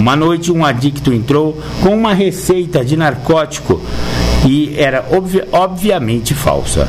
[0.00, 3.82] Uma noite, um adicto entrou com uma receita de narcótico
[4.48, 6.88] e era obvi obviamente falsa.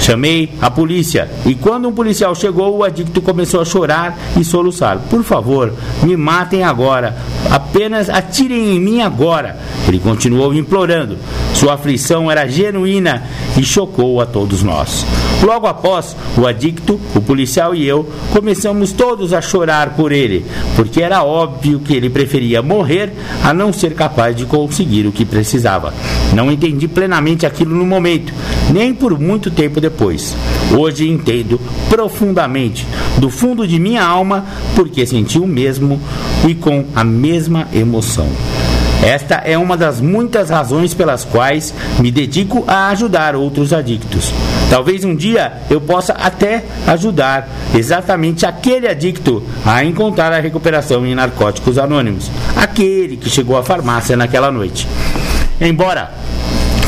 [0.00, 4.98] Chamei a polícia e quando um policial chegou, o adicto começou a chorar e soluçar.
[5.10, 7.16] Por favor, me matem agora.
[7.50, 9.58] Apenas atirem em mim agora.
[9.86, 11.18] Ele continuou implorando.
[11.54, 13.24] Sua aflição era genuína
[13.58, 15.04] e chocou a todos nós.
[15.42, 20.44] Logo após, o adicto, o policial e eu começamos todos a chorar por ele,
[20.76, 25.24] porque era óbvio que ele preferia morrer a não ser capaz de conseguir o que
[25.24, 25.92] precisava.
[26.34, 28.32] Não entendi plenamente aquilo no momento,
[28.72, 29.89] nem por muito tempo depois.
[30.76, 32.86] Hoje entendo profundamente,
[33.18, 36.00] do fundo de minha alma, porque senti o mesmo
[36.48, 38.28] e com a mesma emoção.
[39.02, 44.30] Esta é uma das muitas razões pelas quais me dedico a ajudar outros adictos.
[44.68, 51.14] Talvez um dia eu possa até ajudar exatamente aquele adicto a encontrar a recuperação em
[51.14, 54.86] narcóticos anônimos, aquele que chegou à farmácia naquela noite.
[55.58, 56.12] Embora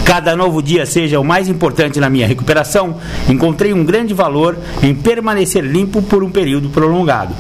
[0.05, 2.96] cada novo dia seja o mais importante na minha recuperação,
[3.28, 7.34] encontrei um grande valor em permanecer limpo por um período prolongado.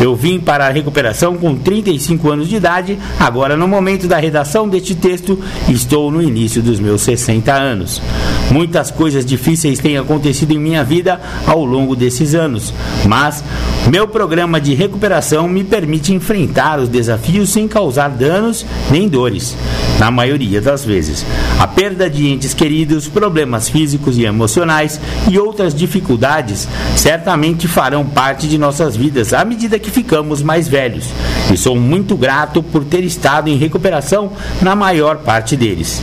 [0.00, 4.68] Eu vim para a recuperação com 35 anos de idade, agora no momento da redação
[4.68, 8.02] deste texto, estou no início dos meus 60 anos.
[8.50, 12.74] Muitas coisas difíceis têm acontecido em minha vida ao longo desses anos,
[13.06, 13.42] mas
[13.88, 19.56] meu programa de recuperação me permite enfrentar os desafios sem causar danos nem dores,
[19.98, 21.24] na maioria das vezes.
[21.58, 28.46] A perda de entes queridos, problemas físicos e emocionais e outras dificuldades certamente farão parte
[28.46, 31.06] de nossas vidas à medida que que ficamos mais velhos.
[31.52, 36.02] E sou muito grato por ter estado em recuperação na maior parte deles.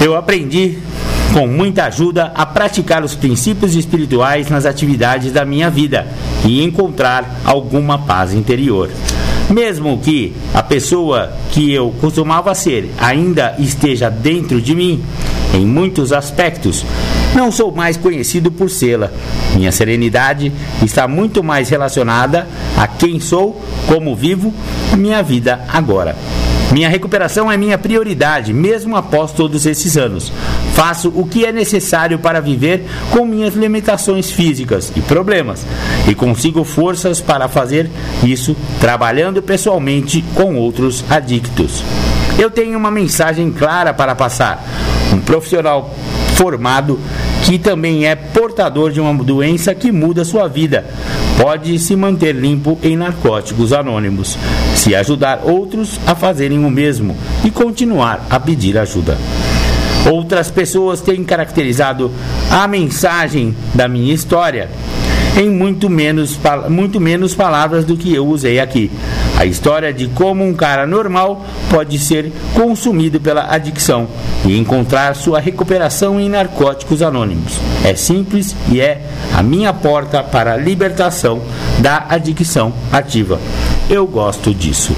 [0.00, 0.78] Eu aprendi
[1.32, 6.06] com muita ajuda a praticar os princípios espirituais nas atividades da minha vida
[6.44, 8.88] e encontrar alguma paz interior.
[9.50, 15.02] Mesmo que a pessoa que eu costumava ser ainda esteja dentro de mim,
[15.52, 16.84] em muitos aspectos,
[17.34, 19.10] não sou mais conhecido por sê-la.
[19.54, 24.52] Minha serenidade está muito mais relacionada a quem sou, como vivo
[24.96, 26.16] minha vida agora.
[26.72, 30.32] Minha recuperação é minha prioridade, mesmo após todos esses anos.
[30.74, 35.64] Faço o que é necessário para viver com minhas limitações físicas e problemas,
[36.08, 37.88] e consigo forças para fazer
[38.24, 41.84] isso trabalhando pessoalmente com outros adictos.
[42.36, 44.64] Eu tenho uma mensagem clara para passar.
[45.12, 45.94] Um profissional
[46.34, 46.98] formado
[47.44, 50.84] que também é portador de uma doença que muda sua vida.
[51.40, 54.38] Pode se manter limpo em narcóticos anônimos,
[54.74, 59.18] se ajudar outros a fazerem o mesmo e continuar a pedir ajuda.
[60.10, 62.10] Outras pessoas têm caracterizado
[62.50, 64.68] a mensagem da minha história
[65.36, 68.90] em muito menos, muito menos palavras do que eu usei aqui.
[69.36, 74.06] A história de como um cara normal pode ser consumido pela adicção
[74.44, 77.58] e encontrar sua recuperação em narcóticos anônimos.
[77.84, 79.02] É simples e é
[79.34, 81.42] a minha porta para a libertação
[81.80, 83.40] da adicção ativa.
[83.90, 84.94] Eu gosto disso.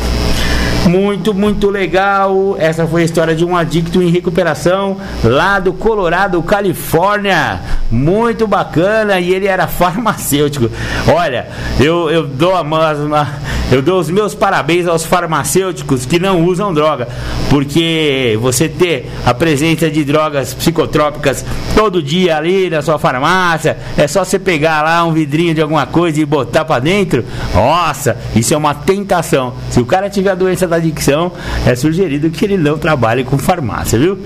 [0.87, 2.57] Muito, muito legal.
[2.59, 7.61] Essa foi a história de um adicto em recuperação lá do Colorado, Califórnia.
[7.91, 9.18] Muito bacana.
[9.18, 10.70] E ele era farmacêutico.
[11.12, 11.49] Olha,
[11.80, 13.28] eu, eu dou a uma,
[13.71, 17.09] eu dou os meus parabéns aos farmacêuticos que não usam droga,
[17.51, 21.45] porque você ter a presença de drogas psicotrópicas
[21.75, 25.87] todo dia ali na sua farmácia, é só você pegar lá um vidrinho de alguma
[25.87, 27.25] coisa e botar para dentro.
[27.55, 29.55] Nossa, isso é uma tentação.
[29.71, 31.33] Se o cara tiver a doença da adicção,
[31.67, 34.19] é sugerido que ele não trabalhe com farmácia, viu?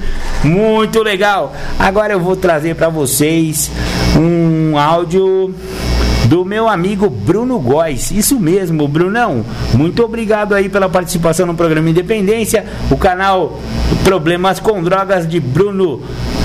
[0.44, 1.54] Muito legal.
[1.78, 3.70] Agora eu vou trazer para vocês
[4.16, 5.54] um áudio
[6.30, 8.12] do meu amigo Bruno Góes.
[8.12, 9.44] Isso mesmo, Brunão.
[9.74, 12.64] Muito obrigado aí pela participação no programa Independência.
[12.88, 13.58] O canal
[14.04, 16.00] Problemas com Drogas de Bruno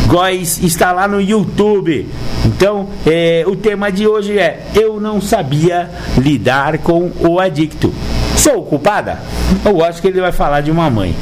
[0.07, 2.09] Góes está lá no YouTube.
[2.43, 7.93] Então, é, o tema de hoje é Eu não sabia lidar com o adicto.
[8.35, 9.19] Sou culpada?
[9.63, 11.15] Eu acho que ele vai falar de uma mãe.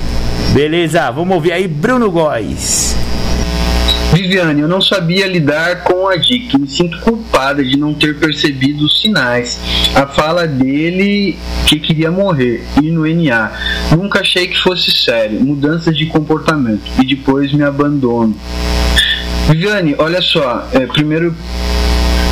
[0.54, 3.03] Beleza, vamos ouvir aí Bruno Góes.
[4.34, 6.60] Viviane, eu não sabia lidar com a Dick.
[6.60, 9.60] Me sinto culpada de não ter percebido os sinais.
[9.94, 13.52] A fala dele que queria morrer, ir no NA.
[13.96, 15.40] Nunca achei que fosse sério.
[15.40, 16.82] Mudanças de comportamento.
[17.00, 18.36] E depois me abandono.
[19.48, 20.68] Viviane, olha só.
[20.74, 21.36] É, primeiro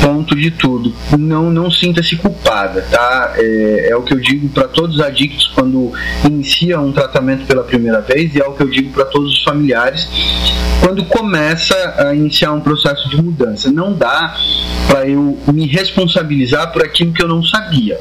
[0.02, 0.92] ponto de tudo.
[1.16, 3.34] Não, não sinta-se culpada, tá?
[3.36, 5.92] É, é, o que eu digo para todos os adictos quando
[6.26, 9.42] iniciam um tratamento pela primeira vez e é o que eu digo para todos os
[9.44, 10.08] familiares
[10.82, 13.70] quando começa a iniciar um processo de mudança.
[13.70, 14.36] Não dá
[14.88, 17.98] para eu me responsabilizar por aquilo que eu não sabia.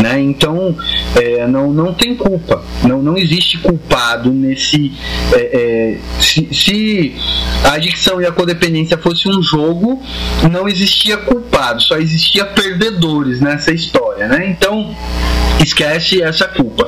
[0.00, 0.20] Né?
[0.20, 0.76] Então,
[1.16, 4.92] é, não, não tem culpa, não, não existe culpado nesse.
[5.32, 7.16] É, é, se, se,
[7.64, 10.00] a adicção e a codependência fosse um jogo,
[10.48, 11.16] não existia
[11.80, 14.28] só existia perdedores nessa história.
[14.28, 14.48] Né?
[14.50, 14.94] Então,
[15.62, 16.87] esquece essa culpa.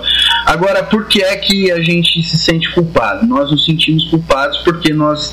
[0.51, 3.25] Agora, por que é que a gente se sente culpado?
[3.25, 5.33] Nós nos sentimos culpados porque nós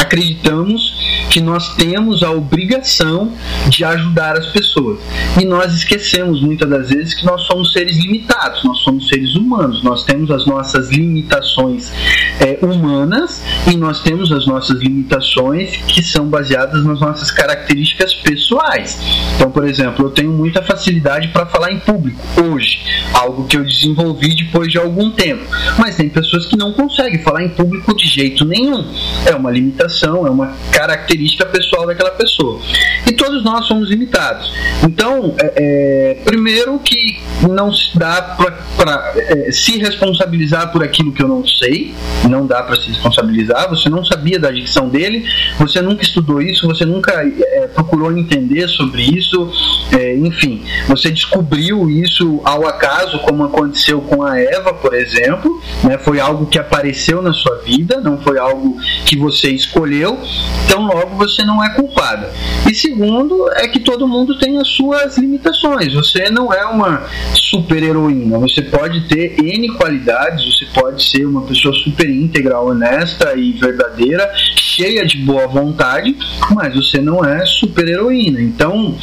[0.00, 0.94] acreditamos
[1.28, 3.30] que nós temos a obrigação
[3.68, 5.00] de ajudar as pessoas.
[5.38, 9.82] E nós esquecemos muitas das vezes que nós somos seres limitados, nós somos seres humanos,
[9.82, 11.92] nós temos as nossas limitações
[12.40, 18.98] é, humanas e nós temos as nossas limitações que são baseadas nas nossas características pessoais.
[19.36, 22.80] Então, por exemplo, eu tenho muita facilidade para falar em público hoje,
[23.12, 25.44] algo que eu desenvolvi depois de algum tempo.
[25.76, 28.84] Mas tem pessoas que não conseguem falar em público de jeito nenhum.
[29.26, 32.60] É uma limitação, é uma característica pessoal daquela pessoa.
[33.04, 34.52] E todos nós somos limitados.
[34.84, 38.36] Então, é, é, primeiro que não se dá
[38.76, 41.92] para é, se responsabilizar por aquilo que eu não sei,
[42.28, 43.68] não dá para se responsabilizar.
[43.70, 45.26] Você não sabia da adicção dele,
[45.58, 49.50] você nunca estudou isso, você nunca é, procurou entender sobre isso,
[49.92, 55.98] é, enfim, você descobriu isso ao acaso, como aconteceu com a Eva, por exemplo, né?
[55.98, 58.76] foi algo que apareceu na sua vida, não foi algo
[59.06, 60.18] que você escolheu,
[60.66, 62.32] então logo você não é culpada.
[62.70, 67.82] E segundo, é que todo mundo tem as suas limitações, você não é uma super
[67.82, 73.52] heroína, você pode ter N qualidades, você pode ser uma pessoa super íntegra, honesta e
[73.52, 76.16] verdadeira, cheia de boa vontade,
[76.54, 78.40] mas você não é super heroína.
[78.40, 78.96] Então,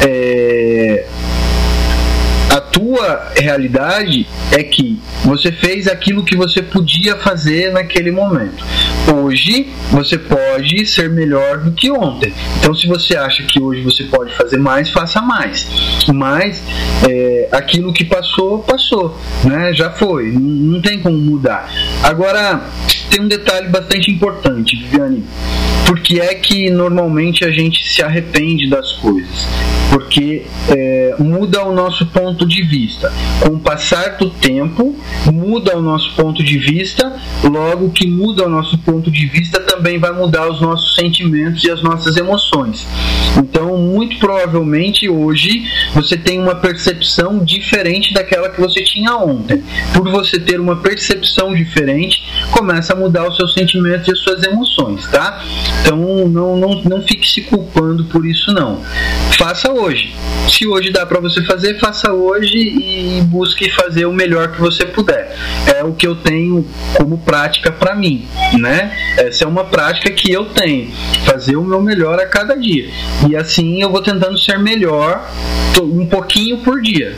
[0.00, 1.06] é,
[2.50, 8.64] a tua realidade é que você fez aquilo que você podia fazer naquele momento.
[9.12, 12.32] Hoje você pode ser melhor do que ontem.
[12.58, 15.66] Então, se você acha que hoje você pode fazer mais, faça mais.
[16.12, 16.62] Mas
[17.08, 19.72] é, aquilo que passou, passou, né?
[19.72, 20.32] Já foi.
[20.32, 21.70] Não, não tem como mudar.
[22.02, 22.60] Agora
[23.10, 25.24] tem um detalhe bastante importante, Viviane.
[25.86, 29.46] Por que é que normalmente a gente se arrepende das coisas?
[29.90, 33.12] Porque é, muda o nosso ponto de vista.
[33.40, 34.96] Com o passar do tempo,
[35.32, 37.12] muda o nosso ponto de vista,
[37.44, 41.70] logo que muda o nosso ponto de vista, também vai mudar os nossos sentimentos e
[41.70, 42.86] as nossas emoções.
[43.36, 45.64] Então, muito provavelmente hoje
[45.94, 49.62] você tem uma percepção diferente daquela que você tinha ontem.
[49.92, 54.42] Por você ter uma percepção diferente, começa a mudar os seus sentimentos e as suas
[54.42, 55.44] emoções, tá?
[55.82, 55.96] Então
[56.28, 58.80] não, não, não fique se culpando por isso não.
[59.36, 60.14] Faça hoje.
[60.48, 64.84] Se hoje dá para você fazer, faça hoje e busque fazer o melhor que você
[64.84, 65.36] puder.
[65.74, 68.26] É o que eu tenho como prática para mim,
[68.58, 68.96] né?
[69.16, 70.90] Essa é uma prática que eu tenho,
[71.24, 72.88] fazer o meu melhor a cada dia.
[73.28, 75.28] E assim eu vou tentando ser melhor
[75.82, 77.16] um pouquinho por dia,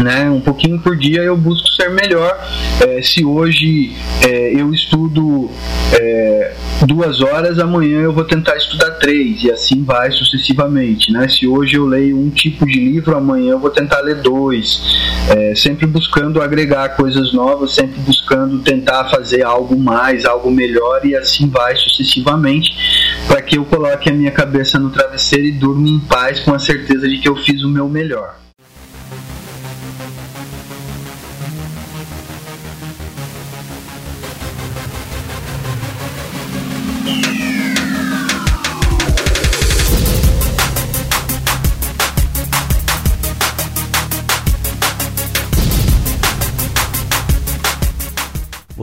[0.00, 0.30] né?
[0.30, 2.38] Um pouquinho por dia eu busco ser melhor.
[2.86, 3.96] É, se hoje
[4.26, 5.50] é, eu estudo
[5.92, 6.54] é,
[6.86, 11.28] duas horas, amanhã eu vou tentar estudar três e assim vai sucessivamente, né?
[11.28, 14.80] Se hoje eu leio um tipo de livro, amanhã eu vou tentar ler dois,
[15.30, 21.14] é, sempre buscando agregar coisas novas, sempre buscando tentar fazer algo mais, algo melhor e
[21.14, 22.72] assim vai sucessivamente,
[23.26, 26.58] para que eu coloque a minha cabeça no travesseiro e durma em paz com a
[26.58, 28.47] certeza de que eu fiz o meu melhor.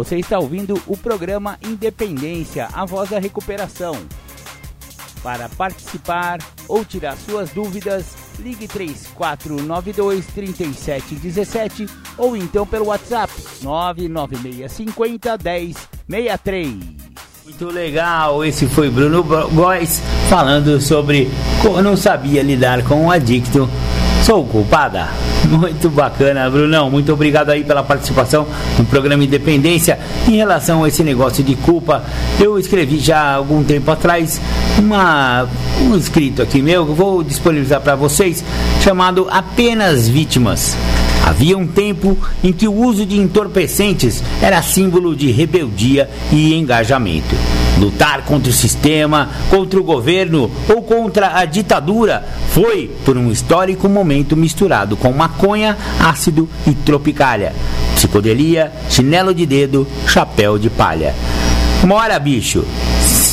[0.06, 3.98] Você está ouvindo o programa Independência, a voz da recuperação.
[5.24, 6.38] Para participar
[6.68, 11.88] ou tirar suas dúvidas, ligue 3492 3717
[12.20, 13.34] ou então pelo WhatsApp
[13.64, 15.40] 99650
[16.08, 16.76] 1063.
[17.44, 21.28] Muito legal, esse foi Bruno Góes falando sobre
[21.64, 23.68] como não sabia lidar com o adicto
[24.26, 25.10] Sou culpada?
[25.48, 26.90] Muito bacana, Brunão.
[26.90, 30.00] Muito obrigado aí pela participação no programa Independência.
[30.28, 32.04] Em relação a esse negócio de culpa,
[32.40, 34.42] eu escrevi já há algum tempo atrás
[34.80, 35.48] uma,
[35.80, 38.44] um escrito aqui meu, vou disponibilizar para vocês,
[38.82, 40.76] chamado Apenas Vítimas.
[41.26, 47.36] Havia um tempo em que o uso de entorpecentes era símbolo de rebeldia e engajamento.
[47.80, 53.90] Lutar contra o sistema, contra o governo ou contra a ditadura foi por um histórico
[53.90, 57.54] momento misturado com maconha, ácido e tropicália.
[57.96, 61.16] Psicodelia, chinelo de dedo, chapéu de palha.
[61.84, 62.64] Mora, bicho!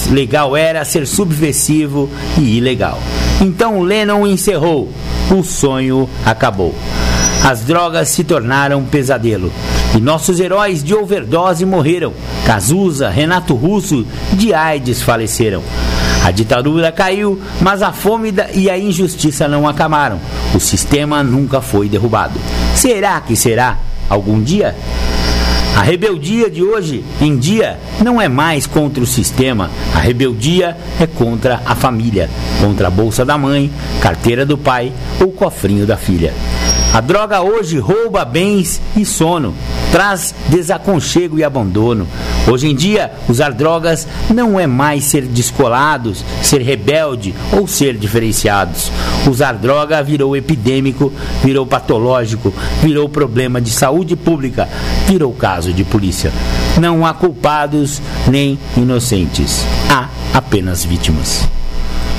[0.06, 3.00] Legal era ser subversivo e ilegal.
[3.40, 4.90] Então Lennon encerrou.
[5.30, 6.74] O sonho acabou
[7.44, 9.52] as drogas se tornaram um pesadelo.
[9.96, 12.12] E nossos heróis de overdose morreram.
[12.46, 15.62] Cazuza, Renato Russo, de AIDS faleceram.
[16.24, 20.20] A ditadura caiu, mas a fome e a injustiça não acabaram.
[20.54, 22.38] O sistema nunca foi derrubado.
[22.76, 23.78] Será que será?
[24.08, 24.74] algum dia?
[25.76, 31.06] A rebeldia de hoje em dia não é mais contra o sistema, a rebeldia é
[31.06, 32.28] contra a família,
[32.60, 33.70] contra a bolsa da mãe,
[34.00, 36.32] carteira do pai ou cofrinho da filha.
[36.94, 39.54] A droga hoje rouba bens e sono,
[39.90, 42.06] traz desaconchego e abandono.
[42.46, 48.92] Hoje em dia, usar drogas não é mais ser descolados, ser rebelde ou ser diferenciados.
[49.26, 51.10] Usar droga virou epidêmico,
[51.42, 54.68] virou patológico, virou problema de saúde pública,
[55.06, 56.30] virou caso de polícia.
[56.78, 61.48] Não há culpados nem inocentes, há apenas vítimas.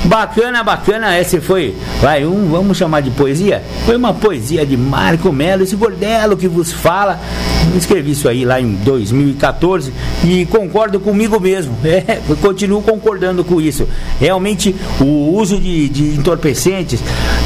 [0.04, 3.62] Bacana, bacana, esse foi, vai, um, vamos chamar de poesia?
[3.86, 7.18] Foi uma poesia de Marco Melo, esse gordelo que vos fala.
[7.74, 9.92] Escrevi isso aí lá em 2014
[10.22, 11.74] e concordo comigo mesmo.
[12.06, 13.88] É, continuo concordando com isso.
[14.20, 17.00] Realmente, o uso de, de entorpecentes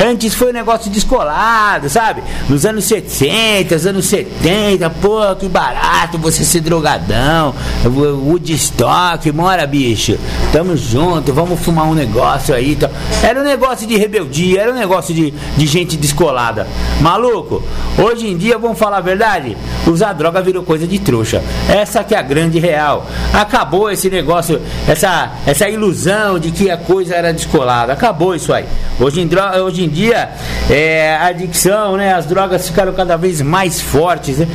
[0.04, 2.22] antes foi um negócio descolado, sabe?
[2.48, 7.54] Nos anos 60, anos 70, pô, que barato você ser drogadão.
[7.84, 10.18] Woodstock, mora, bicho.
[10.52, 12.76] Tamo junto, vamos fumar um negócio negócio aí.
[12.76, 12.90] Tá.
[13.22, 16.66] Era um negócio de rebeldia, era um negócio de, de gente descolada.
[17.00, 17.62] Maluco,
[17.98, 21.42] hoje em dia, vamos falar a verdade, usar droga virou coisa de trouxa.
[21.68, 23.06] Essa que é a grande real.
[23.32, 27.92] Acabou esse negócio, essa, essa ilusão de que a coisa era descolada.
[27.92, 28.64] Acabou isso aí.
[28.98, 29.28] Hoje em,
[29.62, 30.30] hoje em dia,
[30.70, 34.38] é, a adicção, né, as drogas ficaram cada vez mais fortes.
[34.38, 34.48] Né?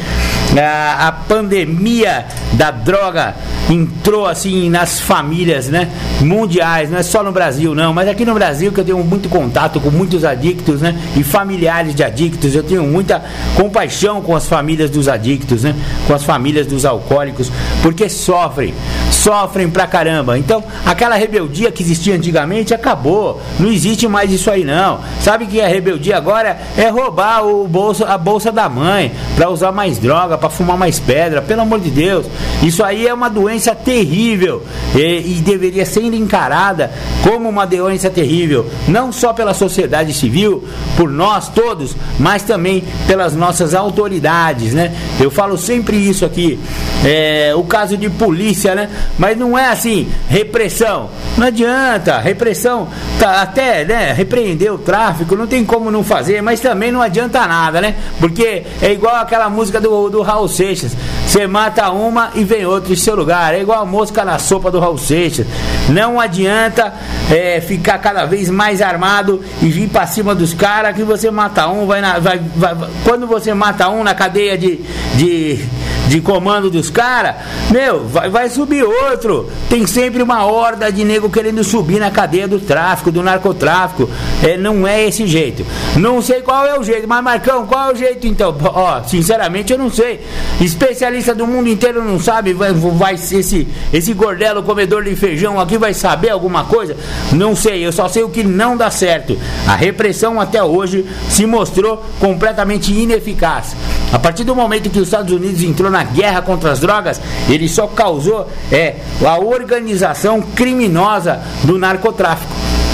[0.60, 3.36] A, a pandemia da droga
[3.70, 5.89] entrou assim nas famílias né,
[6.22, 9.28] mundiais, não é só no Brasil, não, mas aqui no Brasil que eu tenho muito
[9.28, 13.22] contato com muitos adictos né, e familiares de adictos, eu tenho muita
[13.58, 15.76] compaixão com as famílias dos adictos, né,
[16.08, 18.74] com as famílias dos alcoólicos, porque sofrem,
[19.12, 20.40] sofrem pra caramba.
[20.40, 25.02] Então, aquela rebeldia que existia antigamente acabou, não existe mais isso aí não.
[25.20, 29.74] Sabe que a rebeldia agora é roubar o bolso, a bolsa da mãe para usar
[29.74, 32.28] mais droga, para fumar mais pedra, pelo amor de Deus.
[32.64, 34.64] Isso aí é uma doença terrível
[34.96, 36.90] e, e deveria ser encarada
[37.24, 40.64] como uma doença terrível, não só pela sociedade civil,
[40.97, 44.93] por nós todos, mas também pelas nossas autoridades, né?
[45.20, 46.59] Eu falo sempre isso aqui,
[47.05, 48.89] é, o caso de polícia, né?
[49.18, 52.88] Mas não é assim, repressão, não adianta, repressão,
[53.20, 57.45] tá, até, né, repreender o tráfico, não tem como não fazer, mas também não adianta
[57.47, 57.95] nada, né?
[58.20, 60.95] Porque é igual aquela música do, do Raul Seixas,
[61.26, 64.70] você mata uma e vem outra em seu lugar, é igual a mosca na sopa
[64.70, 65.47] do Raul Seixas,
[65.89, 66.93] não adianta
[67.32, 71.68] é, ficar cada vez mais armado e vir para cima dos caras que você mata
[71.68, 74.80] um, vai, na, vai, vai, quando você mata um na cadeia de,
[75.16, 75.66] de,
[76.08, 77.36] de comando dos caras,
[77.72, 79.49] meu, vai, vai subir outro.
[79.70, 84.10] Tem sempre uma horda de nego querendo subir na cadeia do tráfico, do narcotráfico.
[84.43, 85.66] É, não é esse jeito.
[85.97, 88.56] Não sei qual é o jeito, mas Marcão, qual é o jeito então?
[88.64, 90.22] Ó, sinceramente eu não sei.
[90.62, 95.78] Especialista do mundo inteiro não sabe, vai, vai esse, esse gordelo comedor de feijão aqui
[95.78, 96.95] vai saber alguma coisa?
[97.32, 99.38] Não sei, eu só sei o que não dá certo.
[99.68, 103.76] A repressão até hoje se mostrou completamente ineficaz.
[104.12, 107.20] A partir do momento que os Estados Unidos entrou na guerra contra as drogas,
[107.50, 112.54] ele só causou é, a organização criminosa do narcotráfico.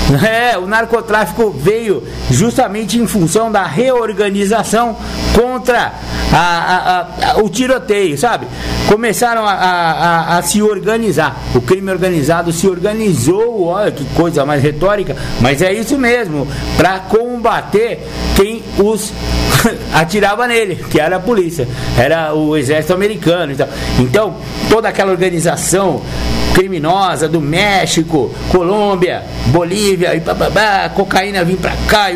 [0.30, 4.96] É, o narcotráfico veio justamente em função da reorganização
[5.36, 5.94] contra
[6.32, 8.48] a, a, a, o tiroteio, sabe?
[8.88, 11.40] Começaram a, se organizar.
[11.54, 17.00] O crime organizado se organizou, olha que coisa mais retórica, mas é isso mesmo, para
[17.00, 19.14] combater quem os
[19.94, 23.52] atirava nele, que era a polícia, era o exército americano.
[23.52, 23.68] Então,
[24.00, 24.36] então
[24.70, 26.02] toda aquela organização
[26.54, 32.08] criminosa do México, Colômbia, Bolívia e bababá, cocaína vir para cá,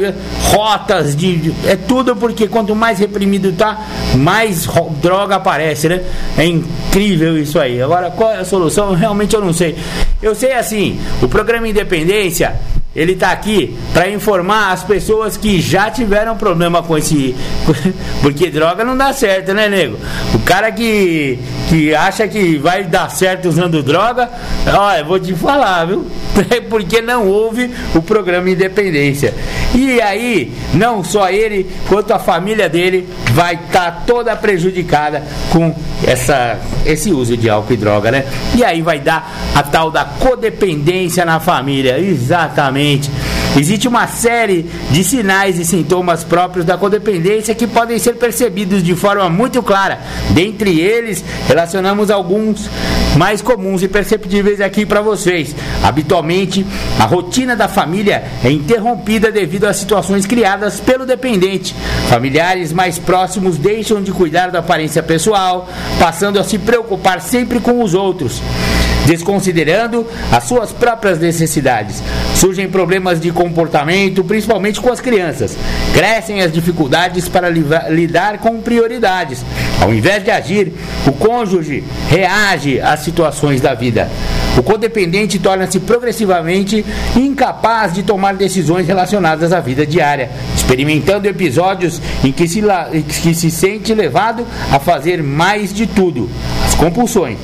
[0.52, 4.68] rotas de, de, é tudo porque quanto mais reprimido tá, mais
[5.02, 6.02] droga aparece, né?
[6.38, 7.82] É incrível isso aí.
[7.82, 8.94] Agora qual é a solução?
[8.94, 9.78] Realmente eu não sei.
[10.22, 12.56] Eu sei assim, o programa Independência
[12.96, 17.36] ele está aqui para informar as pessoas que já tiveram problema com esse.
[18.22, 19.98] Porque droga não dá certo, né, nego?
[20.34, 21.40] O cara que,
[21.70, 24.30] que acha que vai dar certo usando droga,
[24.68, 26.06] olha, vou te falar, viu?
[26.70, 29.34] Porque não houve o programa Independência.
[29.74, 35.74] E aí, não só ele, quanto a família dele vai estar tá toda prejudicada com
[36.06, 38.26] essa, esse uso de álcool e droga, né?
[38.56, 42.83] E aí vai dar a tal da codependência na família, exatamente.
[43.56, 48.96] Existe uma série de sinais e sintomas próprios da codependência que podem ser percebidos de
[48.96, 50.00] forma muito clara.
[50.32, 52.70] Dentre eles, relacionamos alguns
[53.16, 55.56] mais comuns e perceptíveis aqui para vocês.
[55.84, 56.66] Habitualmente,
[57.00, 61.76] a rotina da família é interrompida devido a situações criadas pelo dependente.
[62.10, 65.70] Familiares mais próximos deixam de cuidar da aparência pessoal,
[66.00, 68.42] passando a se preocupar sempre com os outros
[69.06, 72.02] desconsiderando as suas próprias necessidades.
[72.36, 75.58] Surgem problemas de comportamento, principalmente com as crianças.
[75.94, 79.44] Crescem as dificuldades para lidar com prioridades.
[79.82, 80.74] Ao invés de agir,
[81.06, 84.10] o cônjuge reage às situações da vida.
[84.58, 86.86] O codependente torna-se progressivamente
[87.16, 92.62] incapaz de tomar decisões relacionadas à vida diária, experimentando episódios em que se,
[93.22, 96.30] que se sente levado a fazer mais de tudo,
[96.66, 97.38] as compulsões.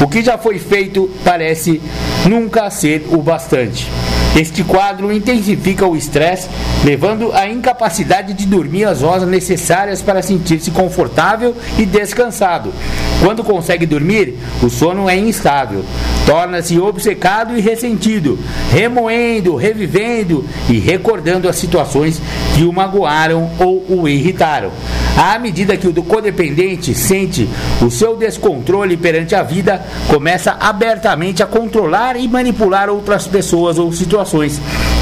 [0.00, 1.82] O que já foi feito parece
[2.28, 3.90] nunca ser o bastante.
[4.38, 6.48] Este quadro intensifica o estresse,
[6.84, 12.72] levando à incapacidade de dormir as horas necessárias para sentir-se confortável e descansado.
[13.20, 15.84] Quando consegue dormir, o sono é instável,
[16.24, 18.38] torna-se obcecado e ressentido,
[18.70, 22.22] remoendo, revivendo e recordando as situações
[22.54, 24.70] que o magoaram ou o irritaram.
[25.16, 27.48] À medida que o codependente sente
[27.84, 33.92] o seu descontrole perante a vida, começa abertamente a controlar e manipular outras pessoas ou
[33.92, 34.27] situações.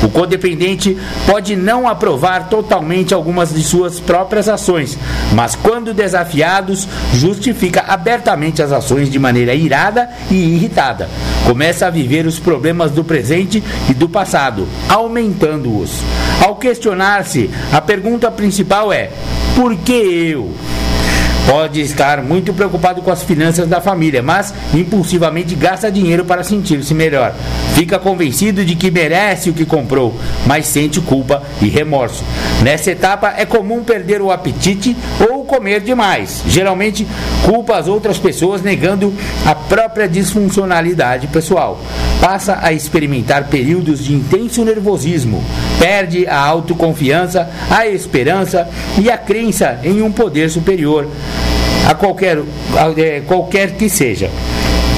[0.03, 0.97] O codependente
[1.27, 4.99] pode não aprovar totalmente algumas de suas próprias ações,
[5.33, 11.09] mas quando desafiados, justifica abertamente as ações de maneira irada e irritada.
[11.47, 16.03] Começa a viver os problemas do presente e do passado, aumentando-os.
[16.45, 19.11] Ao questionar-se, a pergunta principal é:
[19.55, 20.55] por que eu?
[21.47, 26.93] Pode estar muito preocupado com as finanças da família, mas impulsivamente gasta dinheiro para sentir-se
[26.93, 27.33] melhor.
[27.77, 32.25] Fica convencido de que merece o que comprou, mas sente culpa e remorso.
[32.63, 34.97] Nessa etapa é comum perder o apetite
[35.31, 36.43] ou comer demais.
[36.47, 37.07] Geralmente
[37.45, 39.15] culpa as outras pessoas negando
[39.47, 41.81] a própria disfuncionalidade pessoal.
[42.21, 45.43] Passa a experimentar períodos de intenso nervosismo,
[45.79, 48.69] perde a autoconfiança, a esperança
[49.01, 51.09] e a crença em um poder superior
[51.87, 54.29] a qualquer, a, é, qualquer que seja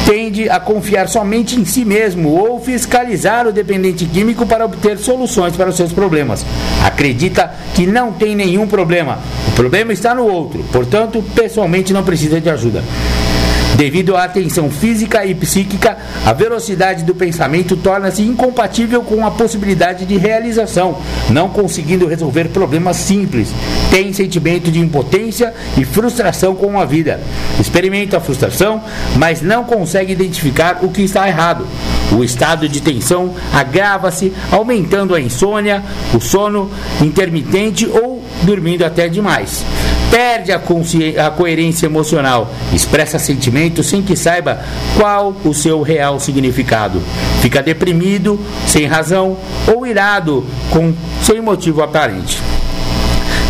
[0.09, 5.55] tende a confiar somente em si mesmo ou fiscalizar o dependente químico para obter soluções
[5.55, 6.47] para os seus problemas.
[6.83, 9.19] Acredita que não tem nenhum problema.
[9.49, 12.83] O problema está no outro, portanto, pessoalmente não precisa de ajuda.
[13.79, 20.05] Devido à tensão física e psíquica, a velocidade do pensamento torna-se incompatível com a possibilidade
[20.05, 20.99] de realização,
[21.31, 23.55] não conseguindo resolver problemas simples.
[23.89, 27.21] Tem sentimento de impotência e frustração com a vida.
[27.61, 28.83] Experimenta a frustração,
[29.17, 31.65] mas não consegue identificar o que está errado.
[32.11, 36.69] O estado de tensão agrava-se, aumentando a insônia, o sono
[37.01, 39.65] intermitente ou dormindo até demais
[40.11, 40.57] perde a,
[41.27, 44.61] a coerência emocional, expressa sentimentos sem que saiba
[44.97, 47.03] qual o seu real significado.
[47.41, 49.37] Fica deprimido, sem razão,
[49.67, 50.93] ou irado, com,
[51.23, 52.39] sem motivo aparente.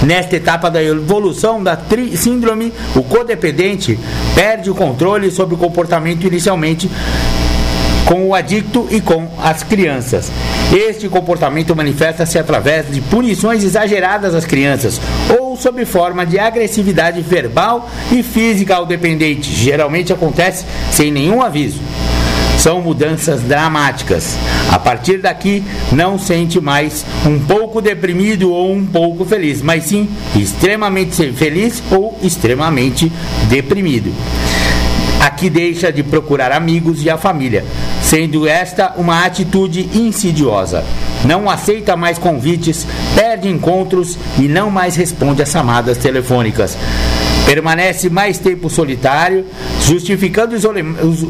[0.03, 1.77] Nesta etapa da evolução da
[2.15, 3.99] síndrome, o codependente
[4.35, 6.89] perde o controle sobre o comportamento inicialmente
[8.09, 10.33] com o adicto e com as crianças.
[10.73, 14.99] Este comportamento manifesta-se através de punições exageradas às crianças
[15.39, 19.53] ou sob forma de agressividade verbal e física ao dependente.
[19.53, 21.81] Geralmente acontece sem nenhum aviso.
[22.59, 24.39] São mudanças dramáticas.
[24.73, 30.09] A partir daqui, não sente mais um pouco deprimido ou um pouco feliz, mas sim
[30.35, 33.13] extremamente feliz ou extremamente
[33.49, 34.13] deprimido.
[35.21, 37.65] Aqui deixa de procurar amigos e a família,
[38.09, 40.83] sendo esta uma atitude insidiosa.
[41.27, 46.75] Não aceita mais convites, perde encontros e não mais responde a chamadas telefônicas.
[47.49, 49.47] Permanece mais tempo solitário,
[49.81, 50.55] justificando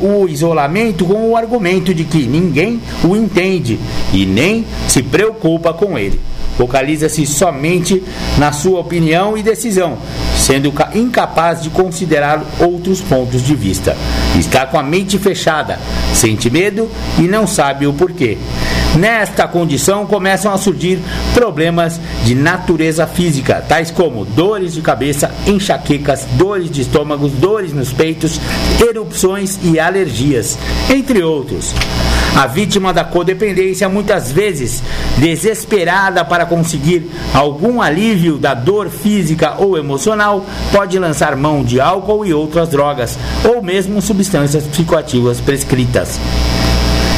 [0.03, 3.79] o isolamento com o argumento de que ninguém o entende
[4.13, 6.19] e nem se preocupa com ele.
[6.57, 8.03] Focaliza-se somente
[8.37, 9.97] na sua opinião e decisão,
[10.37, 13.97] sendo incapaz de considerar outros pontos de vista.
[14.37, 15.79] Está com a mente fechada,
[16.13, 18.37] sente medo e não sabe o porquê.
[18.99, 20.99] Nesta condição começam a surgir
[21.33, 27.93] problemas de natureza física, tais como dores de cabeça, enxaquecas, dores de estômago, dores nos
[27.93, 28.41] peitos,
[28.81, 30.59] erupções e alergias,
[30.91, 31.73] entre outros.
[32.37, 34.83] A vítima da codependência, muitas vezes
[35.17, 42.27] desesperada para conseguir algum alívio da dor física ou emocional, pode lançar mão de álcool
[42.27, 46.19] e outras drogas, ou mesmo substâncias psicoativas prescritas.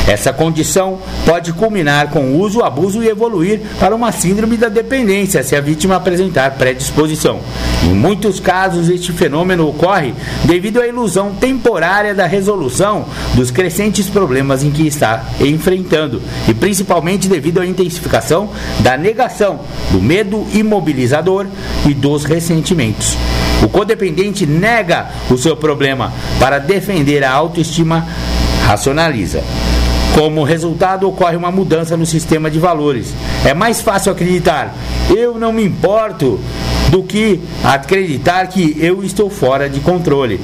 [0.07, 5.55] Essa condição pode culminar com uso, abuso e evoluir para uma síndrome da dependência se
[5.55, 7.40] a vítima apresentar predisposição.
[7.85, 10.14] Em muitos casos, este fenômeno ocorre
[10.44, 17.28] devido à ilusão temporária da resolução dos crescentes problemas em que está enfrentando e principalmente
[17.28, 18.51] devido à intensificação
[18.81, 19.60] da negação,
[19.90, 21.47] do medo imobilizador
[21.89, 23.16] e dos ressentimentos.
[23.62, 28.06] O codependente nega o seu problema para defender a autoestima,
[28.66, 29.43] racionaliza.
[30.15, 33.15] Como resultado, ocorre uma mudança no sistema de valores.
[33.45, 34.74] É mais fácil acreditar,
[35.09, 36.41] eu não me importo,
[36.91, 40.41] do que acreditar que eu estou fora de controle.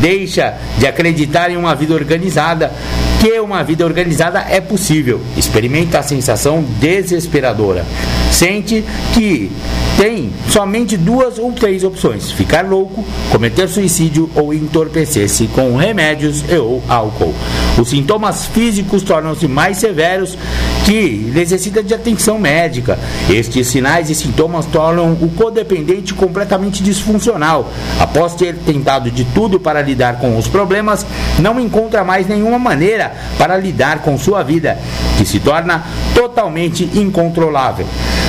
[0.00, 2.72] Deixa de acreditar em uma vida organizada,
[3.20, 5.20] que uma vida organizada é possível.
[5.36, 7.84] Experimenta a sensação desesperadora.
[8.32, 8.82] Sente
[9.12, 9.50] que
[9.98, 16.82] tem somente duas ou três opções: ficar louco, cometer suicídio ou entorpecer-se com remédios ou
[16.88, 17.34] álcool.
[17.78, 20.38] Os sintomas físicos tornam-se mais severos
[20.86, 22.98] que necessita de atenção médica.
[23.28, 27.70] Estes sinais e sintomas tornam o codependente completamente disfuncional.
[27.98, 31.06] Após ter tentado de tudo para lidar com os problemas,
[31.38, 34.78] não encontra mais nenhuma maneira para lidar com sua vida,
[35.18, 35.84] que se torna
[36.14, 37.86] totalmente incontrolável.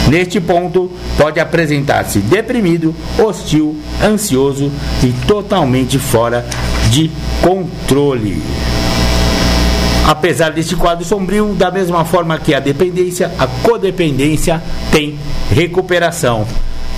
[0.07, 4.71] Neste ponto, pode apresentar-se deprimido, hostil, ansioso
[5.03, 6.45] e totalmente fora
[6.89, 7.11] de
[7.41, 8.41] controle.
[10.07, 14.61] Apesar deste quadro sombrio, da mesma forma que a dependência, a codependência
[14.91, 15.17] tem
[15.51, 16.45] recuperação.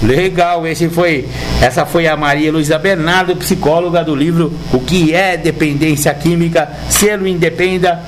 [0.02, 1.28] Legal, esse foi,
[1.61, 7.26] essa foi a Maria Luísa Bernardo, psicóloga do livro O que é dependência química, selo
[7.26, 8.02] independa,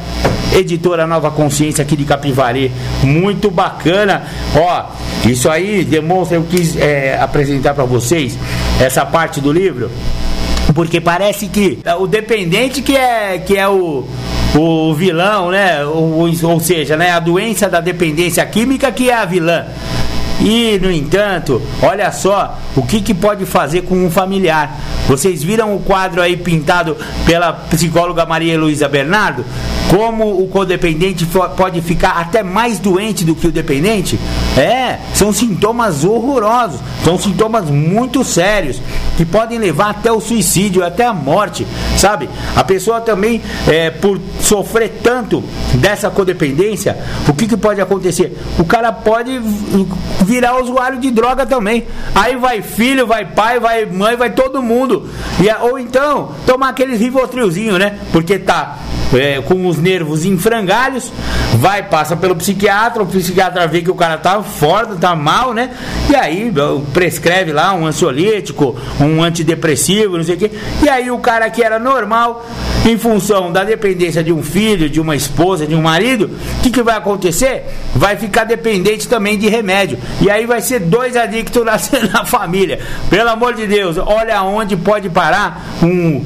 [0.53, 2.72] editora Nova Consciência aqui de Capivari.
[3.03, 4.24] Muito bacana.
[4.56, 4.86] Ó,
[5.26, 8.38] isso aí demonstra, eu quis é, apresentar para vocês
[8.80, 9.90] essa parte do livro,
[10.74, 14.06] porque parece que o dependente que é, que é o,
[14.56, 15.86] o vilão, né?
[15.86, 17.12] Ou, ou seja, né?
[17.12, 19.66] a doença da dependência química que é a vilã.
[20.45, 24.80] E, no entanto, olha só o que, que pode fazer com um familiar.
[25.07, 26.95] Vocês viram o quadro aí pintado
[27.26, 29.43] pela psicóloga Maria Luísa Bernardo?
[29.89, 31.27] Como o codependente
[31.57, 34.19] pode ficar até mais doente do que o dependente?
[34.57, 38.82] É, são sintomas horrorosos, são sintomas muito sérios
[39.18, 41.68] que podem levar até o suicídio, até a morte,
[41.98, 42.30] sabe?
[42.56, 48.38] A pessoa também, é, por sofrer tanto dessa codependência, o que, que pode acontecer?
[48.57, 49.40] O cara pode
[50.23, 51.86] virar usuário de droga também.
[52.14, 55.10] Aí vai filho, vai pai, vai mãe, vai todo mundo.
[55.40, 57.99] E, ou então tomar aqueles rivotrilzinho, né?
[58.11, 58.77] Porque tá
[59.14, 61.11] é, com os nervos em frangalhos,
[61.56, 65.72] vai, passa pelo psiquiatra, o psiquiatra vê que o cara tá fora, tá mal, né?
[66.09, 66.53] E aí
[66.93, 70.51] prescreve lá um ansiolítico, um antidepressivo, não sei o quê.
[70.84, 72.45] E aí o cara que era normal,
[72.85, 76.69] em função da dependência de um filho, de uma esposa, de um marido, o que,
[76.69, 77.65] que vai acontecer?
[77.95, 79.97] Vai ficar dependente também de remédio.
[80.22, 81.77] E aí vai ser dois adictos na,
[82.13, 82.80] na família.
[83.09, 86.23] Pelo amor de Deus, olha onde pode parar um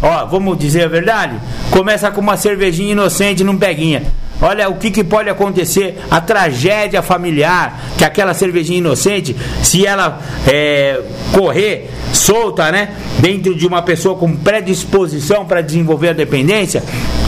[0.00, 1.40] Ó, vamos dizer a verdade?
[1.70, 4.04] Começa com uma cervejinha inocente num peguinha.
[4.40, 10.20] Olha o que, que, pode acontecer, a tragédia familiar, que aquela cervejinha inocente, se ela
[10.46, 11.00] é,
[11.32, 16.82] correr solta, né, dentro de uma pessoa com predisposição para desenvolver a dependência,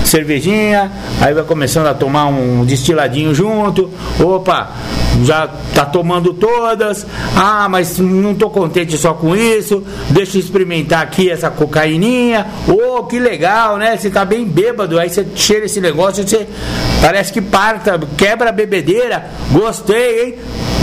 [0.05, 4.70] cervejinha, aí vai começando a tomar um destiladinho junto, opa,
[5.24, 7.07] já tá tomando todas,
[7.37, 13.05] ah, mas não tô contente só com isso, deixa eu experimentar aqui essa cocaininha, oh,
[13.05, 13.97] que legal, né?
[13.97, 16.47] Você tá bem bêbado, aí você cheira esse negócio, você
[17.01, 20.35] parece que parta, quebra a bebedeira, gostei, hein?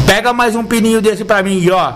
[0.06, 1.94] Pega mais um pininho desse pra mim, ó.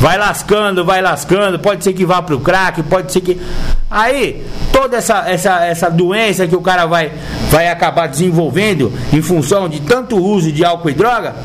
[0.00, 3.40] Vai lascando, vai lascando, pode ser que vá pro crack, pode ser que.
[3.88, 7.12] Aí, toda essa, essa, essa doença que o cara vai,
[7.50, 11.36] vai acabar desenvolvendo em função de tanto uso de álcool e droga,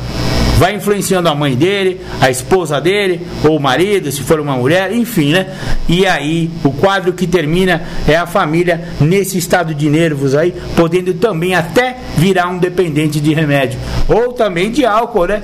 [0.58, 4.92] vai influenciando a mãe dele, a esposa dele, ou o marido, se for uma mulher,
[4.92, 5.46] enfim, né?
[5.88, 11.14] E aí, o quadro que termina é a família nesse estado de nervos aí, podendo
[11.14, 13.78] também até virar um dependente de remédio,
[14.08, 15.42] ou também de álcool, né?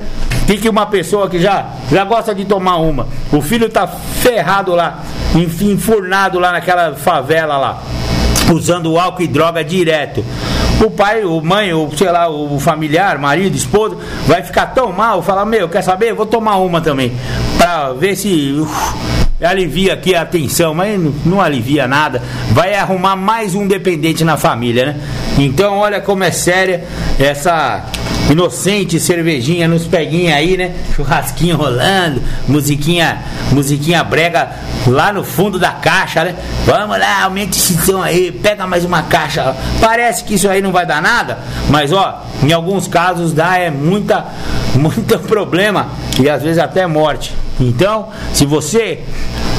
[0.49, 5.05] Fique uma pessoa que já, já gosta de tomar uma, o filho tá ferrado lá,
[5.33, 7.83] enfim, enfurnado lá naquela favela lá,
[8.53, 10.25] usando álcool e droga direto
[10.83, 13.97] o pai, o mãe, ou sei lá, o familiar, marido, esposa,
[14.27, 16.15] vai ficar tão mal, falar, meu, quer saber?
[16.15, 17.13] Vou tomar uma também.
[17.59, 18.55] Pra ver se.
[19.43, 22.23] Alivia aqui a tensão, mas não, não alivia nada.
[22.53, 24.97] Vai arrumar mais um dependente na família, né?
[25.39, 26.85] Então, olha como é séria
[27.19, 27.85] essa
[28.31, 30.73] inocente cervejinha nos peguinhos aí, né?
[30.95, 34.51] Churrasquinho rolando, musiquinha, musiquinha brega
[34.87, 36.35] lá no fundo da caixa, né?
[36.65, 39.55] Vamos lá, aumente esse som aí, pega mais uma caixa.
[39.81, 41.39] Parece que isso aí não vai dar nada,
[41.69, 44.27] mas ó, em alguns casos dá é muita,
[44.75, 45.89] muito problema
[46.21, 47.33] e às vezes até morte.
[47.61, 49.01] Então, se você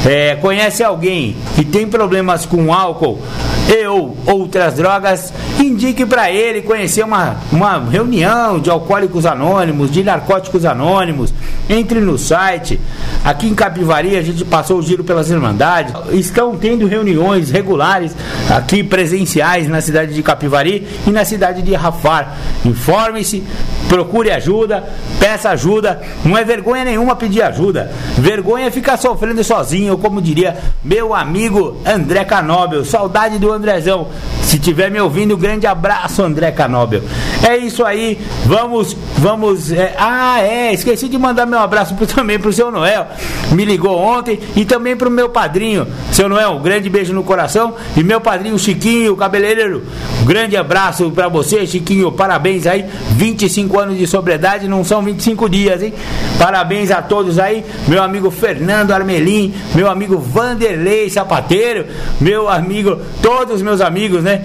[0.06, 3.20] é, conhece alguém que tem problemas com álcool
[3.68, 10.04] e ou outras drogas, indique para ele conhecer uma, uma reunião de alcoólicos anônimos, de
[10.04, 11.34] narcóticos anônimos.
[11.68, 12.80] Entre no site.
[13.24, 15.94] Aqui em Capivari a gente passou o giro pelas Irmandades.
[16.12, 18.16] Estão tendo reuniões regulares
[18.50, 22.38] aqui presenciais na cidade de Capivari e na cidade de Rafar.
[22.64, 23.44] Informe-se,
[23.90, 24.84] procure ajuda,
[25.20, 26.02] peça ajuda.
[26.24, 27.92] Não é vergonha nenhuma pedir ajuda.
[28.18, 32.86] Vergonha é ficar sofrendo sozinho, como diria meu amigo André Canóbel.
[32.86, 34.08] Saudade do Andrezão.
[34.44, 37.02] Se tiver me ouvindo, grande abraço, André Canóbel.
[37.44, 38.20] É isso aí.
[38.46, 39.72] Vamos, vamos.
[39.72, 39.96] É...
[39.98, 40.74] ah, é.
[40.74, 43.08] Esqueci de mandar meu abraço pro, também pro seu Noel.
[43.52, 46.52] Me ligou ontem e também pro meu padrinho, seu Noel.
[46.52, 47.74] Um grande beijo no coração.
[47.98, 49.84] E meu padrinho Chiquinho, cabeleireiro.
[50.22, 52.12] Um grande abraço para você, Chiquinho.
[52.12, 52.86] Parabéns aí.
[53.12, 55.94] 25 anos de sobriedade, não são 25 dias, hein?
[56.38, 57.64] Parabéns a todos aí.
[57.88, 61.86] Meu amigo Fernando Armelim, meu amigo Vanderlei Sapateiro,
[62.20, 64.44] meu amigo, todos os meus amigos, né?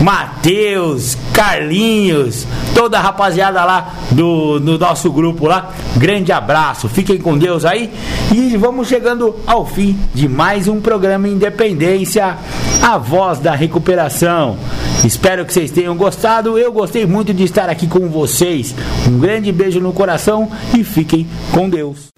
[0.00, 5.72] Matheus, Carlinhos, toda a rapaziada lá do, do nosso grupo lá.
[5.96, 7.90] Grande abraço, fiquem com Deus aí.
[8.32, 12.36] E vamos chegando ao fim de mais um programa Independência,
[12.80, 14.56] a voz da recuperação.
[15.04, 16.58] Espero que vocês tenham gostado.
[16.58, 18.74] Eu gostei muito de estar aqui com vocês.
[19.06, 22.17] Um grande beijo no coração e fiquem com Deus.